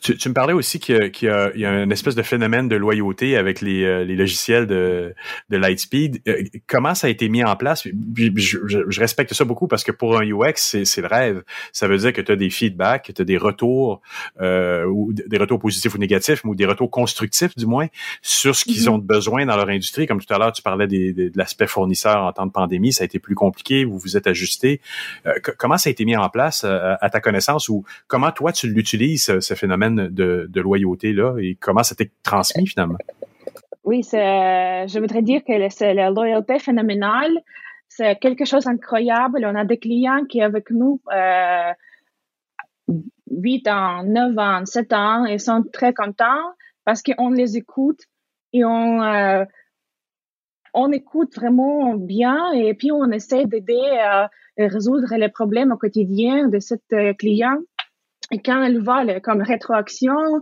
[0.00, 1.28] Tu, tu, me parlais aussi qu'il y, y,
[1.66, 5.14] a une espèce de phénomène de loyauté avec les, euh, les logiciels de,
[5.50, 6.22] de Lightspeed.
[6.28, 7.86] Euh, comment ça a été mis en place?
[7.86, 10.54] Je, je, je respecte ça beaucoup parce que pour un UX,
[10.84, 11.42] c'est le rêve.
[11.72, 14.00] Ça veut dire que tu as des feedbacks, tu as des retours,
[14.40, 17.88] euh, ou des retours positifs ou négatifs, ou des retours constructifs du moins,
[18.22, 18.90] sur ce qu'ils mm-hmm.
[18.90, 20.06] ont besoin dans leur industrie.
[20.06, 23.02] Comme tout à l'heure, tu parlais des, de l'aspect fournisseur en temps de pandémie, ça
[23.02, 24.80] a été plus compliqué, vous vous êtes ajusté.
[25.26, 27.68] Euh, comment ça a été mis en place à ta connaissance?
[27.68, 32.98] Ou comment toi tu l'utilises, ce phénomène de, de loyauté-là et comment t'est transmis finalement?
[33.84, 37.38] Oui, c'est, je voudrais dire que c'est la loyauté phénoménale.
[37.88, 39.44] C'est quelque chose d'incroyable.
[39.44, 41.72] On a des clients qui avec nous euh,
[43.30, 46.52] 8 ans, 9 ans, 7 ans et sont très contents
[46.84, 48.00] parce qu'on les écoute
[48.52, 49.44] et on, euh,
[50.74, 56.48] on écoute vraiment bien et puis on essaie d'aider à résoudre les problèmes au quotidien
[56.48, 57.58] de cet euh, client.
[58.32, 60.40] Et quand elle voit le, comme rétroaction,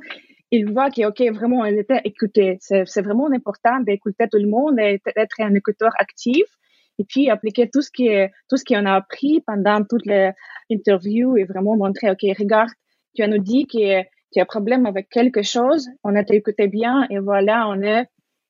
[0.51, 2.59] il voit que, OK, vraiment, elle était écoutée.
[2.61, 6.45] C'est vraiment important d'écouter tout le monde et d'être un écouteur actif.
[6.99, 11.37] Et puis, appliquer tout ce qui est, tout ce qu'on a appris pendant toute l'interview
[11.37, 12.71] et vraiment montrer, OK, regarde,
[13.15, 14.03] tu as nous dit que
[14.33, 15.89] tu as un problème avec quelque chose.
[16.05, 18.05] On a écouté bien et voilà, on a,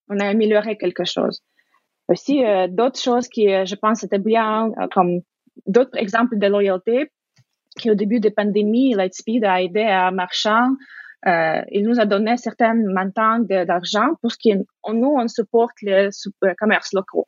[0.09, 1.43] on a amélioré quelque chose.
[2.09, 5.21] Aussi, euh, d'autres choses qui, euh, je pense, étaient bien, euh, comme
[5.67, 7.11] d'autres exemples de loyauté
[7.79, 10.69] qui au début de la pandémie, Lightspeed a aidé à marchand.
[11.27, 14.55] Euh, il nous a donné certains montants d'argent pour que
[14.93, 16.11] nous, on supporte les
[16.45, 17.27] euh, commerces locaux.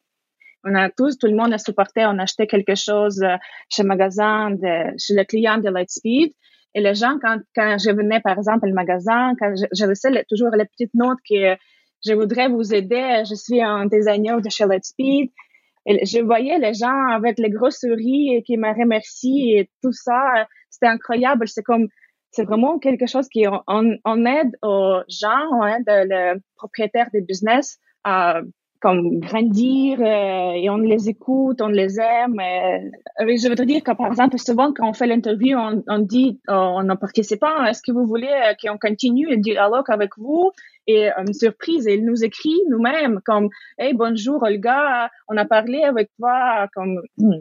[0.64, 3.36] On a tous, tout le monde a supporté, on a acheté quelque chose euh,
[3.70, 6.32] chez le magasin, de, chez le client de Lightspeed.
[6.74, 10.24] Et les gens, quand, quand je venais, par exemple, au magasin, quand je, je laissais
[10.28, 11.56] toujours la petite note que
[12.04, 15.30] je voudrais vous aider, je suis un designer de chez Lightspeed,
[15.86, 20.46] je voyais les gens avec les gros souris qui me remercient et tout ça.
[20.70, 21.48] C'était incroyable.
[21.48, 21.88] C'est comme,
[22.32, 27.78] c'est vraiment quelque chose qui on, aide aux gens, on aide le propriétaire des business
[28.04, 28.40] à
[28.78, 32.38] comme grandir euh, et on les écoute, on les aime.
[32.38, 36.38] Euh, je voudrais dire que par exemple, souvent quand on fait l'interview, on, on dit
[36.46, 38.28] on nos participants, est-ce que vous voulez
[38.62, 40.52] qu'on continue le dialogue avec vous?
[40.86, 43.48] Et une surprise, il nous écrit nous-mêmes comme
[43.78, 47.40] Hey, bonjour Olga, on a parlé avec toi comme hmm,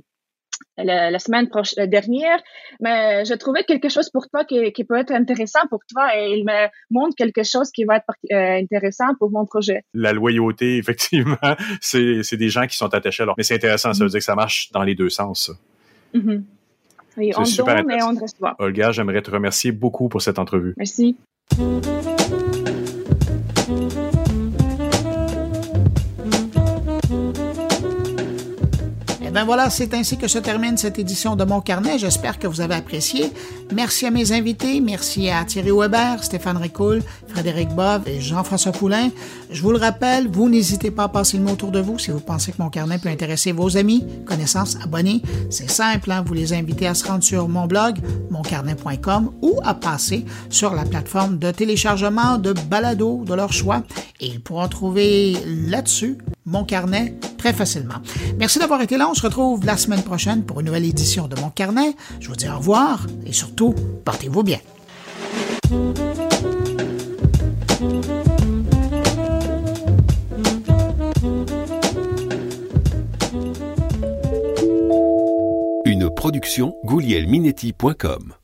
[0.78, 2.40] la, semaine prochaine, dernière,
[2.80, 6.38] mais je trouvais quelque chose pour toi qui, qui, peut être intéressant pour toi et
[6.38, 9.84] il me montre quelque chose qui va être euh, intéressant pour mon projet.
[9.94, 11.38] La loyauté, effectivement,
[11.82, 13.36] c'est des gens qui sont attachés à leur...
[13.38, 15.52] Mais c'est intéressant, ça veut dire que ça marche dans les deux sens.
[16.14, 16.44] Mm-hmm.
[17.18, 18.56] Oui, on donne et on reçoit.
[18.60, 20.74] Olga, j'aimerais te remercier beaucoup pour cette entrevue.
[20.78, 21.16] Merci.
[29.36, 32.00] Ben voilà, c'est ainsi que se termine cette édition de Mon Carnet.
[32.00, 33.34] J'espère que vous avez apprécié.
[33.74, 34.80] Merci à mes invités.
[34.80, 39.10] Merci à Thierry Weber, Stéphane Ricoul, Frédéric Bove et Jean-François Poulain.
[39.52, 42.12] Je vous le rappelle, vous n'hésitez pas à passer le mot autour de vous si
[42.12, 45.22] vous pensez que Mon Carnet peut intéresser vos amis, connaissances, abonnés.
[45.50, 46.24] C'est simple, hein?
[46.26, 47.98] vous les invitez à se rendre sur mon blog,
[48.30, 53.84] moncarnet.com ou à passer sur la plateforme de téléchargement de balado de leur choix
[54.22, 57.96] et ils pourront trouver là-dessus mon carnet très facilement.
[58.38, 59.10] Merci d'avoir été là.
[59.26, 61.96] Retrouve la semaine prochaine pour une nouvelle édition de Mon carnet.
[62.20, 63.74] Je vous dis au revoir et surtout,
[64.04, 64.60] portez-vous bien.
[75.86, 78.36] Une production goulielminetti.com